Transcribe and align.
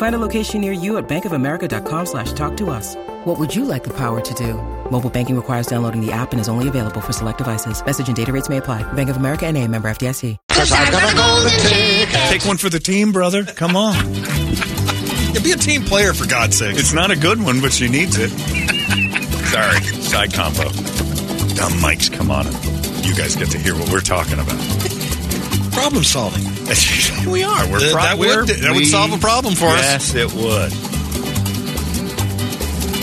Find 0.00 0.14
a 0.14 0.18
location 0.18 0.62
near 0.62 0.72
you 0.72 0.96
at 0.96 1.06
bankofamerica.com 1.10 2.06
slash 2.06 2.32
talk 2.32 2.56
to 2.56 2.70
us. 2.70 2.96
What 3.26 3.38
would 3.38 3.54
you 3.54 3.66
like 3.66 3.84
the 3.84 3.92
power 3.92 4.22
to 4.22 4.34
do? 4.34 4.54
Mobile 4.90 5.10
banking 5.10 5.36
requires 5.36 5.66
downloading 5.66 6.00
the 6.00 6.10
app 6.10 6.32
and 6.32 6.40
is 6.40 6.48
only 6.48 6.68
available 6.68 7.02
for 7.02 7.12
select 7.12 7.36
devices. 7.36 7.84
Message 7.84 8.08
and 8.08 8.16
data 8.16 8.32
rates 8.32 8.48
may 8.48 8.56
apply. 8.56 8.82
Bank 8.94 9.10
of 9.10 9.18
America 9.18 9.44
and 9.44 9.58
a 9.58 9.68
member 9.68 9.90
FDIC. 9.90 10.38
Take 12.30 12.46
one 12.46 12.56
for 12.56 12.70
the 12.70 12.80
team, 12.82 13.12
brother. 13.12 13.44
Come 13.44 13.76
on. 13.76 14.14
Yeah, 15.34 15.42
be 15.44 15.52
a 15.52 15.56
team 15.56 15.82
player 15.82 16.14
for 16.14 16.26
God's 16.26 16.56
sake. 16.56 16.78
It's 16.78 16.94
not 16.94 17.10
a 17.10 17.16
good 17.16 17.38
one, 17.42 17.60
but 17.60 17.70
she 17.70 17.86
needs 17.86 18.16
it. 18.18 18.30
Sorry, 19.50 19.82
side 20.00 20.32
combo. 20.32 20.64
Dumb 21.60 21.74
mics, 21.74 22.10
come 22.10 22.30
on. 22.30 22.46
You 23.04 23.14
guys 23.14 23.36
get 23.36 23.50
to 23.50 23.58
hear 23.58 23.74
what 23.74 23.92
we're 23.92 24.00
talking 24.00 24.38
about. 24.38 24.99
Problem 25.80 26.04
solving. 26.04 26.44
we 27.30 27.42
are. 27.44 27.66
We're 27.70 27.78
Th- 27.80 27.92
pro- 27.92 28.02
that 28.02 28.18
would- 28.18 28.28
we're- 28.28 28.46
that 28.60 28.74
would 28.74 28.86
solve 28.86 29.12
a 29.12 29.18
problem 29.18 29.54
for 29.54 29.66
us. 29.68 29.82
Yes, 29.82 30.14
it 30.14 30.32
would. 30.32 30.72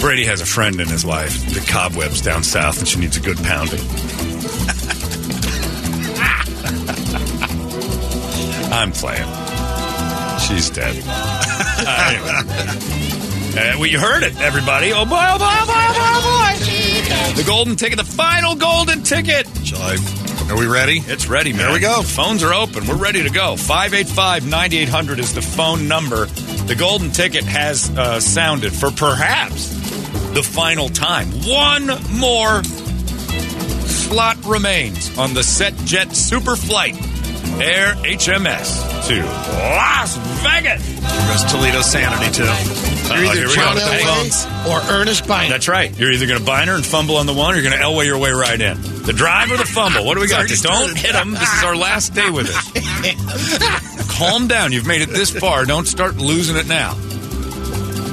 Brady 0.01 0.25
has 0.25 0.41
a 0.41 0.45
friend 0.45 0.79
in 0.79 0.87
his 0.87 1.03
life, 1.03 1.33
the 1.53 1.59
cobwebs 1.71 2.21
down 2.21 2.43
south, 2.43 2.77
and 2.79 2.87
she 2.87 2.99
needs 2.99 3.17
a 3.17 3.19
good 3.19 3.37
pounding. 3.37 3.81
I'm 8.71 8.91
playing. 8.91 9.25
She's 10.39 10.69
dead. 10.69 11.01
Uh, 11.07 12.09
anyway. 12.11 12.31
Uh, 13.57 13.77
well, 13.79 13.85
you 13.87 13.99
heard 13.99 14.21
it, 14.23 14.37
everybody. 14.39 14.91
Oh 14.93 15.03
boy, 15.05 15.17
oh 15.19 15.37
boy, 15.39 15.45
oh 15.47 15.65
boy, 15.65 15.73
oh 15.73 15.95
boy, 15.95 16.03
oh 16.13 16.53
boy. 17.33 17.41
The 17.41 17.43
golden 17.47 17.75
ticket, 17.75 17.97
the 17.97 18.03
final 18.03 18.55
golden 18.55 19.01
ticket. 19.03 19.47
Shall 19.65 19.81
I? 19.81 19.95
Are 20.49 20.57
we 20.57 20.65
ready? 20.65 20.99
It's 21.05 21.27
ready, 21.27 21.51
man. 21.51 21.63
There 21.63 21.73
we 21.73 21.79
go. 21.79 22.01
The 22.01 22.07
phones 22.07 22.41
are 22.41 22.53
open. 22.53 22.87
We're 22.87 22.95
ready 22.95 23.23
to 23.23 23.29
go. 23.29 23.57
585 23.57 24.47
9800 24.47 25.19
is 25.19 25.33
the 25.33 25.41
phone 25.41 25.89
number. 25.89 26.25
The 26.25 26.75
golden 26.75 27.11
ticket 27.11 27.43
has 27.43 27.89
uh, 27.97 28.21
sounded 28.21 28.71
for 28.71 28.89
perhaps 28.89 29.69
the 30.33 30.41
final 30.43 30.87
time. 30.87 31.27
One 31.45 31.87
more 32.17 32.63
slot 33.87 34.37
remains 34.45 35.17
on 35.17 35.33
the 35.33 35.41
SetJet 35.41 36.15
Super 36.15 36.55
Flight 36.55 36.95
Air 37.59 37.95
HMS 37.95 39.07
to 39.07 39.23
Las 39.25 40.15
Vegas. 40.43 40.85
There 40.85 41.27
goes 41.27 41.43
Toledo 41.51 41.81
Sanity, 41.81 42.31
too. 42.31 42.43
You're 42.43 43.25
either 43.25 43.47
we 43.47 43.53
John. 43.53 43.77
Elway 43.77 44.67
or 44.69 44.93
Earnest 44.93 45.27
Byner. 45.27 45.49
That's 45.49 45.67
right. 45.67 45.97
You're 45.97 46.11
either 46.11 46.27
going 46.27 46.39
to 46.39 46.45
bind 46.45 46.69
her 46.69 46.75
and 46.75 46.85
fumble 46.85 47.17
on 47.17 47.25
the 47.25 47.33
one, 47.33 47.53
or 47.53 47.57
you're 47.59 47.69
going 47.69 47.77
to 47.77 47.83
Elway 47.83 48.05
your 48.05 48.17
way 48.17 48.31
right 48.31 48.59
in. 48.61 48.77
The 49.07 49.13
drive 49.13 49.49
or 49.49 49.55
the 49.55 49.63
fumble. 49.63 50.05
What 50.05 50.15
do 50.15 50.19
we 50.19 50.27
got? 50.27 50.51
It's 50.51 50.61
Don't 50.61 50.97
hit 50.97 51.15
him. 51.15 51.31
This 51.31 51.49
is 51.53 51.63
our 51.63 51.77
last 51.77 52.13
day 52.13 52.29
with 52.29 52.49
us. 52.49 54.09
Calm 54.19 54.49
down. 54.49 54.73
You've 54.73 54.85
made 54.85 55.01
it 55.01 55.07
this 55.07 55.29
far. 55.29 55.63
Don't 55.63 55.87
start 55.87 56.17
losing 56.17 56.57
it 56.57 56.67
now. 56.67 56.93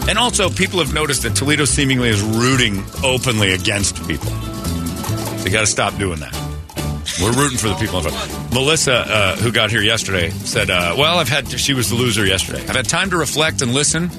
And 0.09 0.17
also, 0.17 0.49
people 0.51 0.79
have 0.79 0.95
noticed 0.95 1.25
that 1.25 1.35
Toledo 1.35 1.65
seemingly 1.65 2.11
is 2.11 2.23
rooting 2.23 2.85
openly 3.03 3.55
against 3.55 3.97
people. 4.07 4.31
You 5.43 5.51
got 5.51 5.63
to 5.63 5.67
stop 5.67 5.99
doing 5.99 6.21
that. 6.21 6.33
We're 7.21 7.33
rooting 7.33 7.59
for 7.59 7.71
the 7.71 7.75
people. 7.75 8.01
Melissa, 8.53 8.95
uh, 8.95 9.37
who 9.37 9.51
got 9.51 9.71
here 9.71 9.83
yesterday, 9.83 10.31
said, 10.31 10.71
uh, 10.71 10.95
"Well, 10.97 11.19
I've 11.19 11.29
had 11.29 11.51
she 11.51 11.75
was 11.75 11.91
the 11.91 11.97
loser 11.97 12.25
yesterday. 12.25 12.61
I've 12.69 12.77
had 12.77 12.89
time 12.89 13.11
to 13.11 13.17
reflect 13.17 13.63
and 13.63 13.75
listen 13.75 14.11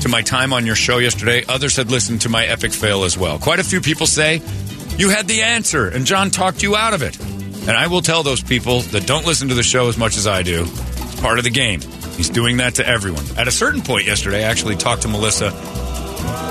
to 0.00 0.08
my 0.08 0.22
time 0.22 0.54
on 0.54 0.64
your 0.64 0.74
show 0.74 0.96
yesterday. 0.96 1.44
Others 1.50 1.76
had 1.76 1.90
listened 1.90 2.22
to 2.22 2.30
my 2.30 2.46
epic 2.46 2.72
fail 2.72 3.04
as 3.04 3.18
well. 3.18 3.38
Quite 3.38 3.58
a 3.58 3.64
few 3.64 3.82
people 3.82 4.06
say 4.06 4.40
you 4.98 5.08
had 5.10 5.28
the 5.28 5.42
answer, 5.42 5.88
and 5.88 6.04
John 6.04 6.30
talked 6.30 6.62
you 6.62 6.76
out 6.76 6.92
of 6.92 7.02
it. 7.02 7.18
And 7.20 7.70
I 7.70 7.86
will 7.86 8.02
tell 8.02 8.22
those 8.22 8.42
people 8.42 8.80
that 8.80 9.06
don't 9.06 9.24
listen 9.24 9.48
to 9.48 9.54
the 9.54 9.62
show 9.62 9.88
as 9.88 9.96
much 9.96 10.16
as 10.16 10.26
I 10.26 10.42
do. 10.42 10.64
It's 10.64 11.20
part 11.20 11.38
of 11.38 11.44
the 11.44 11.50
game. 11.50 11.80
He's 12.16 12.28
doing 12.28 12.56
that 12.56 12.74
to 12.76 12.86
everyone. 12.86 13.24
At 13.36 13.46
a 13.46 13.52
certain 13.52 13.80
point 13.80 14.06
yesterday, 14.06 14.44
I 14.44 14.48
actually 14.48 14.76
talked 14.76 15.02
to 15.02 15.08
Melissa 15.08 15.52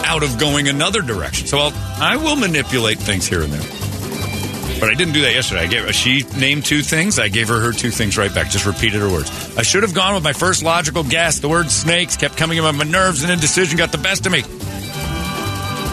out 0.05 0.23
of 0.23 0.39
going 0.39 0.69
another 0.69 1.01
direction. 1.01 1.45
So 1.45 1.57
I'll, 1.57 1.73
I 2.01 2.15
will 2.15 2.37
manipulate 2.37 2.99
things 2.99 3.27
here 3.27 3.41
and 3.41 3.51
there. 3.51 4.79
But 4.79 4.91
I 4.91 4.93
didn't 4.93 5.13
do 5.13 5.21
that 5.21 5.33
yesterday. 5.33 5.61
I 5.61 5.67
gave 5.67 5.95
she 5.95 6.23
named 6.37 6.63
two 6.63 6.83
things. 6.83 7.17
I 7.17 7.29
gave 7.29 7.47
her 7.47 7.59
her 7.59 7.73
two 7.73 7.89
things 7.89 8.17
right 8.17 8.33
back. 8.33 8.49
Just 8.49 8.65
repeated 8.65 9.01
her 9.01 9.09
words. 9.09 9.57
I 9.57 9.63
should 9.63 9.83
have 9.83 9.95
gone 9.95 10.13
with 10.13 10.23
my 10.23 10.33
first 10.33 10.61
logical 10.61 11.03
guess. 11.03 11.39
The 11.39 11.49
word 11.49 11.71
snakes 11.71 12.15
kept 12.15 12.37
coming 12.37 12.59
in 12.59 12.63
my 12.63 12.83
nerves, 12.83 13.23
and 13.23 13.31
indecision 13.31 13.77
got 13.77 13.91
the 13.91 13.97
best 13.97 14.25
of 14.27 14.31
me. 14.31 14.43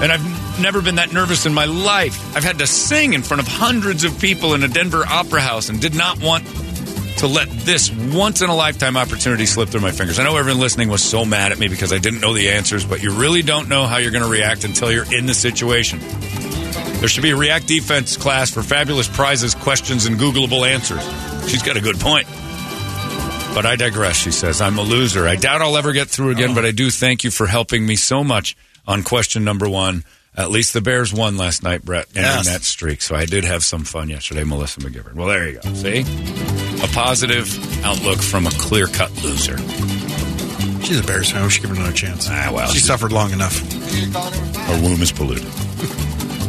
And 0.02 0.12
I've 0.12 0.33
never 0.58 0.82
been 0.82 0.96
that 0.96 1.12
nervous 1.12 1.46
in 1.46 1.54
my 1.54 1.64
life. 1.64 2.36
I've 2.36 2.44
had 2.44 2.58
to 2.58 2.66
sing 2.66 3.12
in 3.12 3.22
front 3.22 3.40
of 3.40 3.48
hundreds 3.48 4.04
of 4.04 4.18
people 4.20 4.54
in 4.54 4.62
a 4.62 4.68
Denver 4.68 5.04
opera 5.06 5.40
house, 5.40 5.68
and 5.68 5.80
did 5.80 5.94
not 5.94 6.20
want 6.20 6.46
to 7.18 7.26
let 7.26 7.48
this 7.48 7.90
once 7.90 8.42
in 8.42 8.50
a 8.50 8.54
lifetime 8.54 8.96
opportunity 8.96 9.46
slip 9.46 9.68
through 9.68 9.80
my 9.80 9.92
fingers. 9.92 10.18
I 10.18 10.24
know 10.24 10.36
everyone 10.36 10.60
listening 10.60 10.88
was 10.88 11.02
so 11.02 11.24
mad 11.24 11.52
at 11.52 11.58
me 11.58 11.68
because 11.68 11.92
I 11.92 11.98
didn't 11.98 12.20
know 12.20 12.34
the 12.34 12.50
answers, 12.50 12.84
but 12.84 13.02
you 13.02 13.12
really 13.12 13.42
don't 13.42 13.68
know 13.68 13.86
how 13.86 13.98
you're 13.98 14.10
going 14.10 14.24
to 14.24 14.30
react 14.30 14.64
until 14.64 14.90
you're 14.90 15.12
in 15.12 15.26
the 15.26 15.34
situation. 15.34 16.00
There 16.00 17.08
should 17.08 17.22
be 17.22 17.30
a 17.30 17.36
React 17.36 17.66
defense 17.66 18.16
class 18.16 18.50
for 18.50 18.62
fabulous 18.62 19.08
prizes, 19.08 19.54
questions, 19.54 20.06
and 20.06 20.16
Googleable 20.16 20.66
answers. 20.66 21.02
She's 21.50 21.62
got 21.62 21.76
a 21.76 21.80
good 21.80 22.00
point. 22.00 22.26
But 23.54 23.66
I 23.66 23.76
digress, 23.76 24.16
she 24.16 24.32
says. 24.32 24.60
I'm 24.60 24.78
a 24.78 24.82
loser. 24.82 25.28
I 25.28 25.36
doubt 25.36 25.62
I'll 25.62 25.76
ever 25.76 25.92
get 25.92 26.08
through 26.08 26.30
again, 26.30 26.50
oh. 26.50 26.54
but 26.54 26.64
I 26.64 26.70
do 26.70 26.90
thank 26.90 27.22
you 27.22 27.30
for 27.30 27.46
helping 27.46 27.84
me 27.84 27.96
so 27.96 28.24
much 28.24 28.56
on 28.86 29.02
question 29.02 29.44
number 29.44 29.68
one. 29.68 30.02
At 30.36 30.50
least 30.50 30.72
the 30.72 30.80
Bears 30.80 31.12
won 31.14 31.36
last 31.36 31.62
night, 31.62 31.84
Brett, 31.84 32.06
ending 32.16 32.24
Yes. 32.24 32.46
that 32.48 32.64
streak. 32.64 33.02
So 33.02 33.14
I 33.14 33.24
did 33.24 33.44
have 33.44 33.64
some 33.64 33.84
fun 33.84 34.08
yesterday, 34.08 34.42
Melissa 34.42 34.80
McGivern. 34.80 35.14
Well, 35.14 35.28
there 35.28 35.48
you 35.48 35.60
go. 35.62 35.74
See? 35.74 36.00
A 36.82 36.88
positive 36.88 37.46
outlook 37.84 38.20
from 38.20 38.46
a 38.46 38.50
clear 38.50 38.88
cut 38.88 39.12
loser. 39.22 39.56
She's 40.84 40.98
a 40.98 41.04
Bears 41.04 41.30
fan. 41.30 41.44
We 41.44 41.50
should 41.50 41.62
give 41.62 41.70
her 41.70 41.76
another 41.76 41.92
chance. 41.92 42.26
Ah, 42.28 42.50
well, 42.52 42.66
she 42.68 42.78
she- 42.80 42.84
suffered 42.84 43.12
long 43.12 43.30
enough. 43.30 43.56
Her 44.66 44.82
womb 44.82 45.00
is 45.02 45.12
polluted. 45.12 45.44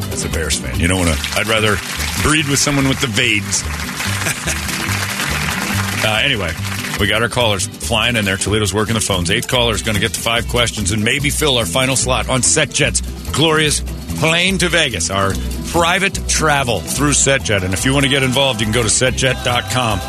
That's 0.10 0.26
a 0.26 0.30
Bears 0.30 0.60
fan. 0.60 0.80
You 0.80 0.88
don't 0.88 1.06
want 1.06 1.16
to. 1.18 1.40
I'd 1.40 1.48
rather 1.48 1.78
breed 2.24 2.48
with 2.48 2.60
someone 2.60 2.90
with 2.90 3.00
the 3.02 3.08
Vades. 3.08 3.64
uh, 6.04 6.22
anyway, 6.24 6.52
we 7.00 7.08
got 7.08 7.22
our 7.22 7.30
callers 7.30 7.68
flying 7.68 8.16
in 8.16 8.26
there. 8.26 8.38
Toledo's 8.38 8.74
working 8.74 8.96
the 8.96 9.02
phones. 9.02 9.30
Eighth 9.32 9.48
caller 9.48 9.74
is 9.74 9.82
going 9.84 9.96
to 9.96 10.02
get 10.02 10.14
to 10.16 10.20
five 10.20 10.48
questions 10.48 10.92
and 10.92 11.04
maybe 11.04 11.30
fill 11.30 11.58
our 11.58 11.66
final 11.66 11.96
slot 11.96 12.30
on 12.30 12.42
SetJet's 12.42 13.02
glorious 13.36 13.82
plane 14.18 14.58
to 14.60 14.70
Vegas, 14.70 15.10
our 15.10 15.34
private 15.68 16.16
travel 16.30 16.80
through 16.80 17.12
SetJet. 17.12 17.64
And 17.64 17.74
if 17.74 17.84
you 17.84 17.94
want 17.94 18.06
to 18.06 18.10
get 18.10 18.24
involved, 18.24 18.62
you 18.62 18.66
can 18.66 18.74
go 18.74 18.82
to 18.82 18.88
setjet.com, 18.88 20.00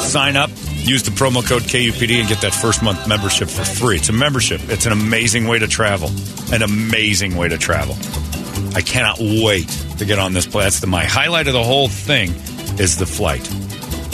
sign 0.00 0.36
up, 0.36 0.50
use 0.72 1.02
the 1.02 1.10
promo 1.10 1.44
code 1.44 1.62
KUPD, 1.62 2.20
and 2.20 2.28
get 2.28 2.40
that 2.42 2.54
first 2.54 2.82
month 2.82 3.08
membership 3.08 3.48
for 3.48 3.64
free. 3.64 3.96
It's 3.96 4.08
a 4.08 4.12
membership. 4.12 4.60
It's 4.68 4.86
an 4.86 4.92
amazing 4.92 5.48
way 5.48 5.58
to 5.58 5.66
travel. 5.66 6.10
An 6.52 6.62
amazing 6.62 7.36
way 7.36 7.48
to 7.48 7.58
travel. 7.58 7.96
I 8.74 8.82
cannot 8.82 9.18
wait 9.18 9.68
to 9.98 10.04
get 10.04 10.20
on 10.20 10.32
this 10.32 10.46
plane. 10.46 10.64
That's 10.64 10.80
the, 10.80 10.86
my 10.86 11.04
highlight 11.04 11.48
of 11.48 11.54
the 11.54 11.64
whole 11.64 11.88
thing 11.88 12.30
is 12.78 12.98
the 12.98 13.06
flight. 13.06 13.50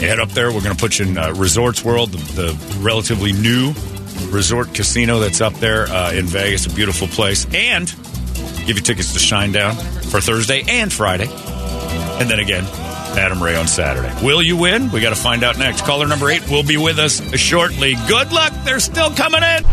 You 0.00 0.08
head 0.08 0.18
up 0.18 0.30
there. 0.30 0.50
We're 0.50 0.62
going 0.62 0.74
to 0.74 0.80
put 0.80 0.98
you 0.98 1.06
in 1.06 1.18
uh, 1.18 1.32
Resorts 1.34 1.84
World, 1.84 2.12
the, 2.12 2.42
the 2.42 2.78
relatively 2.80 3.32
new 3.32 3.74
resort 4.30 4.72
casino 4.72 5.18
that's 5.18 5.40
up 5.40 5.52
there 5.54 5.86
uh, 5.88 6.12
in 6.12 6.24
Vegas. 6.26 6.66
A 6.66 6.70
beautiful 6.70 7.06
place. 7.08 7.46
And 7.54 7.92
give 8.66 8.76
you 8.76 8.82
tickets 8.82 9.12
to 9.12 9.18
Shinedown 9.18 9.74
for 10.10 10.20
Thursday 10.20 10.62
and 10.68 10.92
Friday. 10.92 11.28
And 11.28 12.30
then 12.30 12.38
again, 12.38 12.64
Adam 13.18 13.42
Ray 13.42 13.56
on 13.56 13.66
Saturday. 13.68 14.12
Will 14.24 14.42
you 14.42 14.56
win? 14.56 14.90
We 14.90 15.00
got 15.00 15.10
to 15.10 15.20
find 15.20 15.42
out 15.44 15.58
next. 15.58 15.84
Caller 15.84 16.06
number 16.06 16.30
eight 16.30 16.48
will 16.50 16.62
be 16.62 16.76
with 16.76 16.98
us 16.98 17.20
shortly. 17.38 17.94
Good 18.08 18.32
luck. 18.32 18.52
They're 18.64 18.80
still 18.80 19.10
coming 19.10 19.42
in. 19.42 19.64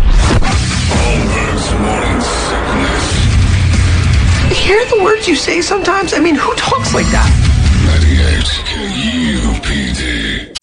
Holmberg's 0.91 1.71
morning 1.79 2.21
sickness. 2.21 3.29
Hear 4.65 4.83
the 4.85 5.03
words 5.03 5.27
you 5.27 5.35
say 5.35 5.61
sometimes? 5.61 6.13
I 6.13 6.19
mean, 6.19 6.35
who 6.35 6.53
talks 6.55 6.93
like 6.93 7.05
that? 7.07 7.29
98 7.85 8.45
KUPD. 8.69 10.28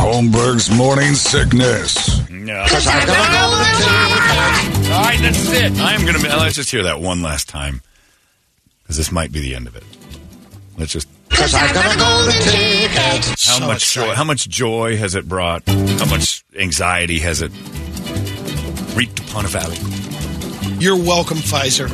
Holmberg's 0.00 0.70
morning 0.76 1.14
sickness. 1.14 2.28
No. 2.30 2.54
All 2.60 2.66
right, 2.66 2.70
that's 5.20 5.52
it. 5.52 5.72
I'm 5.78 6.04
going 6.06 6.18
to. 6.18 6.34
Oh, 6.34 6.38
let's 6.38 6.56
just 6.56 6.70
hear 6.70 6.84
that 6.84 7.00
one 7.00 7.20
last 7.22 7.48
time, 7.48 7.82
because 8.82 8.96
this 8.96 9.12
might 9.12 9.30
be 9.30 9.40
the 9.40 9.54
end 9.54 9.66
of 9.66 9.76
it. 9.76 9.84
Let's 10.78 10.92
just. 10.92 11.06
How 11.30 11.46
So 13.36 13.66
much 13.66 13.92
joy? 13.92 14.00
exciting. 14.02 14.14
How 14.16 14.24
much 14.24 14.48
joy 14.48 14.96
has 14.96 15.14
it 15.14 15.28
brought? 15.28 15.62
How 15.68 16.06
much 16.06 16.44
anxiety 16.58 17.18
has 17.20 17.42
it 17.42 17.52
reaped 18.96 19.20
upon 19.20 19.44
a 19.44 19.48
valley? 19.48 19.76
You're 20.78 20.96
welcome, 20.96 21.38
Pfizer. 21.38 21.88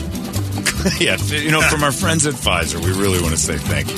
yeah, 1.04 1.16
you 1.38 1.50
know, 1.50 1.60
from 1.60 1.82
our 1.84 1.92
friends 1.92 2.26
at 2.26 2.34
Pfizer, 2.34 2.82
we 2.82 2.92
really 2.92 3.20
want 3.20 3.34
to 3.34 3.40
say 3.40 3.56
thank 3.58 3.88
you. 3.90 3.96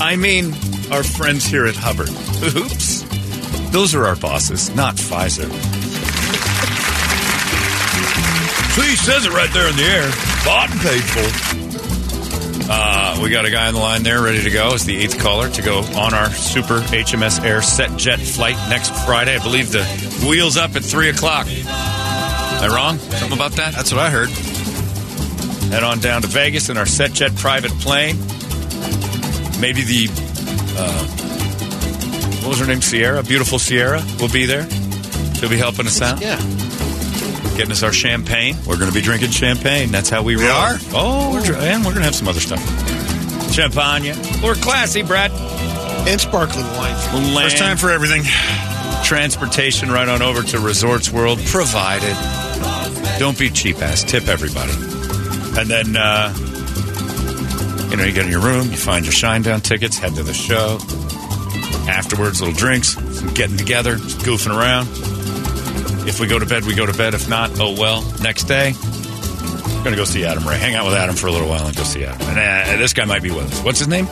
I 0.00 0.16
mean, 0.16 0.52
our 0.90 1.02
friends 1.02 1.46
here 1.46 1.66
at 1.66 1.76
Hubbard. 1.76 2.10
Oops. 2.56 3.02
Those 3.70 3.94
are 3.94 4.06
our 4.06 4.16
bosses, 4.16 4.74
not 4.74 4.94
Pfizer. 4.94 5.50
See, 8.74 8.96
says 8.96 9.24
it 9.24 9.32
right 9.32 9.52
there 9.52 9.68
in 9.68 9.76
the 9.76 9.82
air. 9.82 10.10
Bought 10.44 10.70
and 10.70 10.80
paid 10.80 11.02
for. 11.02 12.70
Uh, 12.70 13.20
we 13.22 13.30
got 13.30 13.44
a 13.44 13.50
guy 13.50 13.68
on 13.68 13.74
the 13.74 13.80
line 13.80 14.02
there 14.02 14.22
ready 14.22 14.42
to 14.42 14.50
go 14.50 14.74
as 14.74 14.84
the 14.84 14.96
eighth 14.96 15.18
caller 15.20 15.48
to 15.50 15.62
go 15.62 15.80
on 15.80 16.14
our 16.14 16.30
super 16.30 16.78
HMS 16.80 17.44
Air 17.44 17.60
SetJet 17.60 18.18
flight 18.34 18.56
next 18.68 18.90
Friday. 19.04 19.36
I 19.36 19.42
believe 19.42 19.70
the 19.70 19.84
wheels 20.28 20.56
up 20.56 20.74
at 20.74 20.82
3 20.82 21.10
o'clock. 21.10 21.46
Am 21.46 21.66
I 21.68 22.74
wrong? 22.74 22.98
Something 22.98 23.38
about 23.38 23.52
that? 23.52 23.74
That's 23.74 23.92
what 23.92 24.00
I 24.00 24.10
heard. 24.10 24.30
Head 25.70 25.82
on 25.82 26.00
down 26.00 26.22
to 26.22 26.28
Vegas 26.28 26.68
in 26.68 26.76
our 26.76 26.84
SetJet 26.84 27.36
private 27.38 27.72
plane. 27.72 28.16
Maybe 29.64 29.80
the 29.80 30.08
uh, 30.76 31.04
what 32.42 32.48
was 32.50 32.58
her 32.60 32.66
name? 32.66 32.82
Sierra, 32.82 33.22
beautiful 33.22 33.58
Sierra, 33.58 34.04
will 34.20 34.28
be 34.28 34.44
there. 34.44 34.68
She'll 35.36 35.48
be 35.48 35.56
helping 35.56 35.86
us 35.86 36.02
out, 36.02 36.20
Yeah. 36.20 36.36
getting 37.56 37.72
us 37.72 37.82
our 37.82 37.90
champagne. 37.92 38.56
We're 38.66 38.76
going 38.76 38.90
to 38.90 38.94
be 38.94 39.00
drinking 39.00 39.30
champagne. 39.30 39.90
That's 39.90 40.10
how 40.10 40.22
we 40.22 40.36
roll. 40.36 40.50
are? 40.50 40.74
Oh, 40.92 41.32
we're, 41.32 41.42
dr- 41.42 41.60
and 41.62 41.78
we're 41.82 41.92
going 41.92 42.02
to 42.02 42.04
have 42.04 42.14
some 42.14 42.28
other 42.28 42.40
stuff. 42.40 42.60
Champagne. 43.54 44.14
We're 44.42 44.54
classy, 44.54 45.00
Brad. 45.02 45.30
And 46.06 46.20
sparkling 46.20 46.66
wine. 46.76 46.94
Land, 47.34 47.50
First 47.52 47.56
time 47.56 47.78
for 47.78 47.90
everything. 47.90 48.22
transportation 49.02 49.90
right 49.90 50.08
on 50.10 50.20
over 50.20 50.42
to 50.42 50.58
Resorts 50.60 51.10
World 51.10 51.38
provided. 51.46 52.14
Don't 53.18 53.38
be 53.38 53.48
cheap 53.48 53.80
ass. 53.80 54.04
Tip 54.04 54.28
everybody. 54.28 54.72
And 55.58 55.70
then, 55.70 55.96
uh, 55.96 56.34
you 57.90 57.96
know, 57.96 58.04
you 58.04 58.12
get 58.12 58.24
in 58.26 58.30
your 58.30 58.40
room, 58.40 58.70
you 58.70 58.76
find 58.76 59.04
your 59.04 59.12
Shinedown 59.12 59.62
tickets, 59.62 59.98
head 59.98 60.14
to 60.14 60.22
the 60.22 60.34
show. 60.34 60.78
Afterwards, 61.88 62.40
little 62.40 62.54
drinks, 62.56 62.94
some 62.94 63.32
getting 63.34 63.56
together, 63.56 63.96
goofing 63.96 64.56
around. 64.56 64.88
If 66.08 66.20
we 66.20 66.26
go 66.26 66.38
to 66.38 66.46
bed, 66.46 66.64
we 66.64 66.74
go 66.74 66.86
to 66.86 66.92
bed. 66.96 67.14
If 67.14 67.28
not, 67.28 67.50
oh 67.60 67.74
well. 67.78 68.02
Next 68.22 68.44
day, 68.44 68.72
we're 68.74 69.84
gonna 69.84 69.96
go 69.96 70.04
see 70.04 70.24
Adam 70.24 70.46
Ray. 70.46 70.58
Hang 70.58 70.74
out 70.74 70.84
with 70.86 70.94
Adam 70.94 71.14
for 71.14 71.26
a 71.26 71.30
little 71.32 71.48
while 71.48 71.66
and 71.66 71.76
go 71.76 71.82
see 71.82 72.04
Adam. 72.04 72.26
And 72.28 72.38
uh, 72.38 72.76
this 72.78 72.92
guy 72.92 73.04
might 73.04 73.22
be 73.22 73.30
with 73.30 73.52
us. 73.52 73.62
What's 73.62 73.78
his 73.78 73.88
name? 73.88 74.06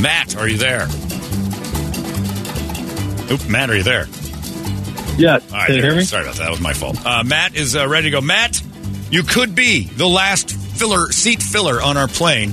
Matt. 0.00 0.36
Are 0.36 0.48
you 0.48 0.56
there? 0.56 0.86
Oop, 3.30 3.48
Matt, 3.48 3.70
are 3.70 3.76
you 3.76 3.82
there? 3.82 4.06
Yes. 5.16 5.44
All 5.52 5.58
right, 5.58 5.66
Can 5.66 5.76
you 5.76 5.82
hear 5.82 5.94
me? 5.94 6.02
Sorry 6.02 6.22
about 6.24 6.36
that. 6.36 6.44
That 6.44 6.50
was 6.50 6.60
my 6.60 6.72
fault. 6.72 6.96
Uh, 7.04 7.22
Matt 7.24 7.54
is 7.54 7.76
uh, 7.76 7.86
ready 7.88 8.06
to 8.06 8.10
go. 8.10 8.20
Matt, 8.20 8.60
you 9.10 9.22
could 9.22 9.54
be 9.54 9.84
the 9.84 10.08
last 10.08 10.50
filler 10.52 11.12
seat 11.12 11.39
filler 11.50 11.80
on 11.82 11.96
our 11.96 12.08
plane. 12.08 12.52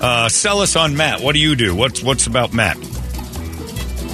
Uh, 0.00 0.28
sell 0.28 0.60
us 0.60 0.76
on 0.76 0.96
Matt. 0.96 1.20
What 1.20 1.32
do 1.32 1.38
you 1.38 1.56
do? 1.56 1.74
What's 1.74 2.02
what's 2.02 2.26
about 2.26 2.52
Matt? 2.52 2.76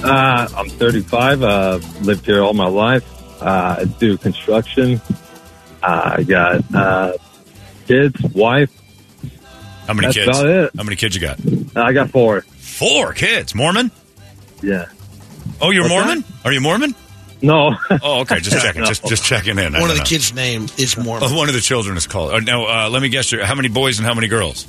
Uh, 0.03 0.47
I'm 0.55 0.69
35. 0.69 1.41
Uh, 1.43 1.79
lived 2.01 2.25
here 2.25 2.43
all 2.43 2.53
my 2.53 2.67
life. 2.67 3.03
Uh, 3.41 3.77
I 3.79 3.83
do 3.85 4.17
construction. 4.17 5.01
Uh, 5.81 6.15
I 6.17 6.23
got 6.23 6.75
uh, 6.75 7.13
kids, 7.87 8.21
wife. 8.33 8.71
How 9.87 9.93
many 9.93 10.07
That's 10.07 10.17
kids? 10.17 10.39
about 10.39 10.45
it. 10.49 10.71
How 10.75 10.83
many 10.83 10.95
kids 10.95 11.15
you 11.15 11.21
got? 11.21 11.39
I 11.75 11.93
got 11.93 12.09
four. 12.09 12.41
Four 12.41 13.13
kids. 13.13 13.53
Mormon? 13.53 13.91
Yeah. 14.61 14.87
Oh, 15.61 15.69
you're 15.71 15.83
What's 15.83 15.93
Mormon? 15.93 16.23
Are 16.43 16.51
you 16.51 16.61
Mormon? 16.61 16.95
No. 17.45 17.75
Oh, 18.01 18.21
okay. 18.21 18.39
Just 18.39 18.61
checking. 18.63 18.81
No. 18.81 18.87
Just 18.87 19.05
just 19.05 19.23
checking 19.23 19.59
in. 19.59 19.75
I 19.75 19.79
One 19.81 19.89
of 19.89 19.95
the 19.95 20.03
know. 20.03 20.05
kids' 20.05 20.33
name 20.33 20.67
is 20.77 20.97
Mormon. 20.97 21.29
Oh, 21.31 21.37
one 21.37 21.47
of 21.47 21.53
the 21.55 21.61
children 21.61 21.95
is 21.97 22.07
called. 22.07 22.31
Uh, 22.31 22.39
now, 22.39 22.65
uh, 22.85 22.89
let 22.89 23.01
me 23.01 23.09
guess. 23.09 23.31
How 23.31 23.55
many 23.55 23.69
boys 23.69 23.99
and 23.99 24.07
how 24.07 24.13
many 24.13 24.27
girls? 24.27 24.67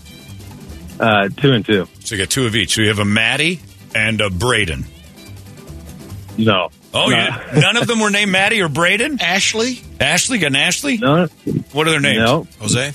uh, 1.00 1.28
two 1.36 1.52
and 1.52 1.64
two. 1.64 1.88
So 2.00 2.14
you 2.14 2.22
got 2.22 2.30
two 2.30 2.46
of 2.46 2.54
each. 2.56 2.74
So 2.74 2.82
you 2.82 2.88
have 2.88 2.98
a 2.98 3.04
Maddie 3.04 3.60
and 3.94 4.20
a 4.20 4.30
Braden. 4.30 4.84
No. 6.38 6.68
Oh, 6.92 7.08
no. 7.08 7.60
none 7.60 7.76
of 7.76 7.86
them 7.86 8.00
were 8.00 8.10
named 8.10 8.30
Maddie 8.32 8.60
or 8.62 8.68
Braden. 8.68 9.20
Ashley? 9.20 9.80
Ashley 10.00 10.38
got 10.38 10.48
an 10.48 10.56
Ashley. 10.56 10.98
No. 10.98 11.26
What 11.72 11.86
are 11.86 11.90
their 11.90 12.00
names? 12.00 12.18
No. 12.18 12.46
Jose? 12.60 12.92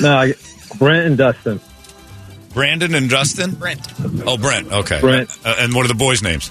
No. 0.00 0.16
I, 0.16 0.34
Brent 0.78 1.06
and 1.06 1.18
Dustin. 1.18 1.60
Brandon 2.54 2.94
and 2.94 3.08
Dustin. 3.10 3.52
Brent. 3.52 3.80
Oh, 4.26 4.36
Brent. 4.38 4.72
Okay. 4.72 5.00
Brent. 5.00 5.30
Uh, 5.44 5.56
and 5.58 5.74
what 5.74 5.84
are 5.84 5.88
the 5.88 5.94
boys' 5.94 6.22
names? 6.22 6.50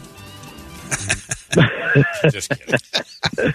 Just 2.31 2.49
kidding. 2.49 2.75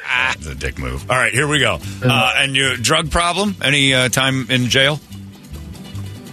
ah, 0.07 0.35
it's 0.37 0.47
a 0.47 0.55
dick 0.55 0.79
move. 0.79 1.11
All 1.11 1.17
right, 1.17 1.33
here 1.33 1.47
we 1.47 1.61
go. 1.61 1.79
Uh, 2.03 2.33
and 2.37 2.57
your 2.57 2.77
drug 2.77 3.11
problem? 3.11 3.55
Any 3.63 3.95
uh, 3.95 4.09
time 4.09 4.51
in 4.51 4.67
jail? 4.69 5.01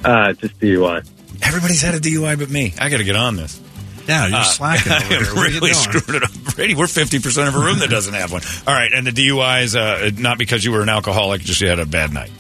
Uh, 0.03 0.33
just 0.33 0.59
DUI. 0.59 1.07
Everybody's 1.43 1.81
had 1.81 1.93
a 1.93 1.99
DUI 1.99 2.37
but 2.39 2.49
me. 2.49 2.73
I 2.79 2.89
got 2.89 2.97
to 2.97 3.03
get 3.03 3.15
on 3.15 3.35
this. 3.35 3.59
Yeah, 4.07 4.25
you're 4.27 4.37
Uh, 4.37 4.43
slacking 4.43 4.91
over 4.91 5.03
I 5.03 5.07
here. 5.07 5.17
am 5.19 5.35
What 5.35 5.45
are 5.45 5.49
you 5.49 5.59
really 5.59 5.71
doing? 5.71 5.73
screwing 5.73 6.23
it 6.23 6.23
up. 6.23 6.55
Brady, 6.55 6.73
we're 6.75 6.85
50% 6.85 7.47
of 7.47 7.55
a 7.55 7.59
room 7.59 7.79
that 7.79 7.89
doesn't 7.91 8.13
have 8.15 8.31
one. 8.31 8.41
All 8.65 8.73
right, 8.73 8.91
and 8.91 9.05
the 9.05 9.11
DUI 9.11 9.61
is 9.63 9.75
uh, 9.75 10.09
not 10.17 10.39
because 10.39 10.65
you 10.65 10.71
were 10.71 10.81
an 10.81 10.89
alcoholic, 10.89 11.41
just 11.41 11.61
you 11.61 11.67
had 11.67 11.77
a 11.79 11.85
bad 11.85 12.11
night. 12.11 12.31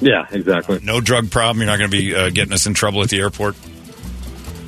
Yeah, 0.00 0.26
exactly. 0.30 0.78
No 0.82 1.00
drug 1.00 1.30
problem. 1.32 1.58
You're 1.58 1.66
not 1.66 1.78
going 1.78 1.90
to 1.90 1.96
be 1.96 2.14
uh, 2.14 2.30
getting 2.30 2.52
us 2.52 2.66
in 2.66 2.74
trouble 2.74 3.02
at 3.02 3.08
the 3.08 3.18
airport. 3.18 3.56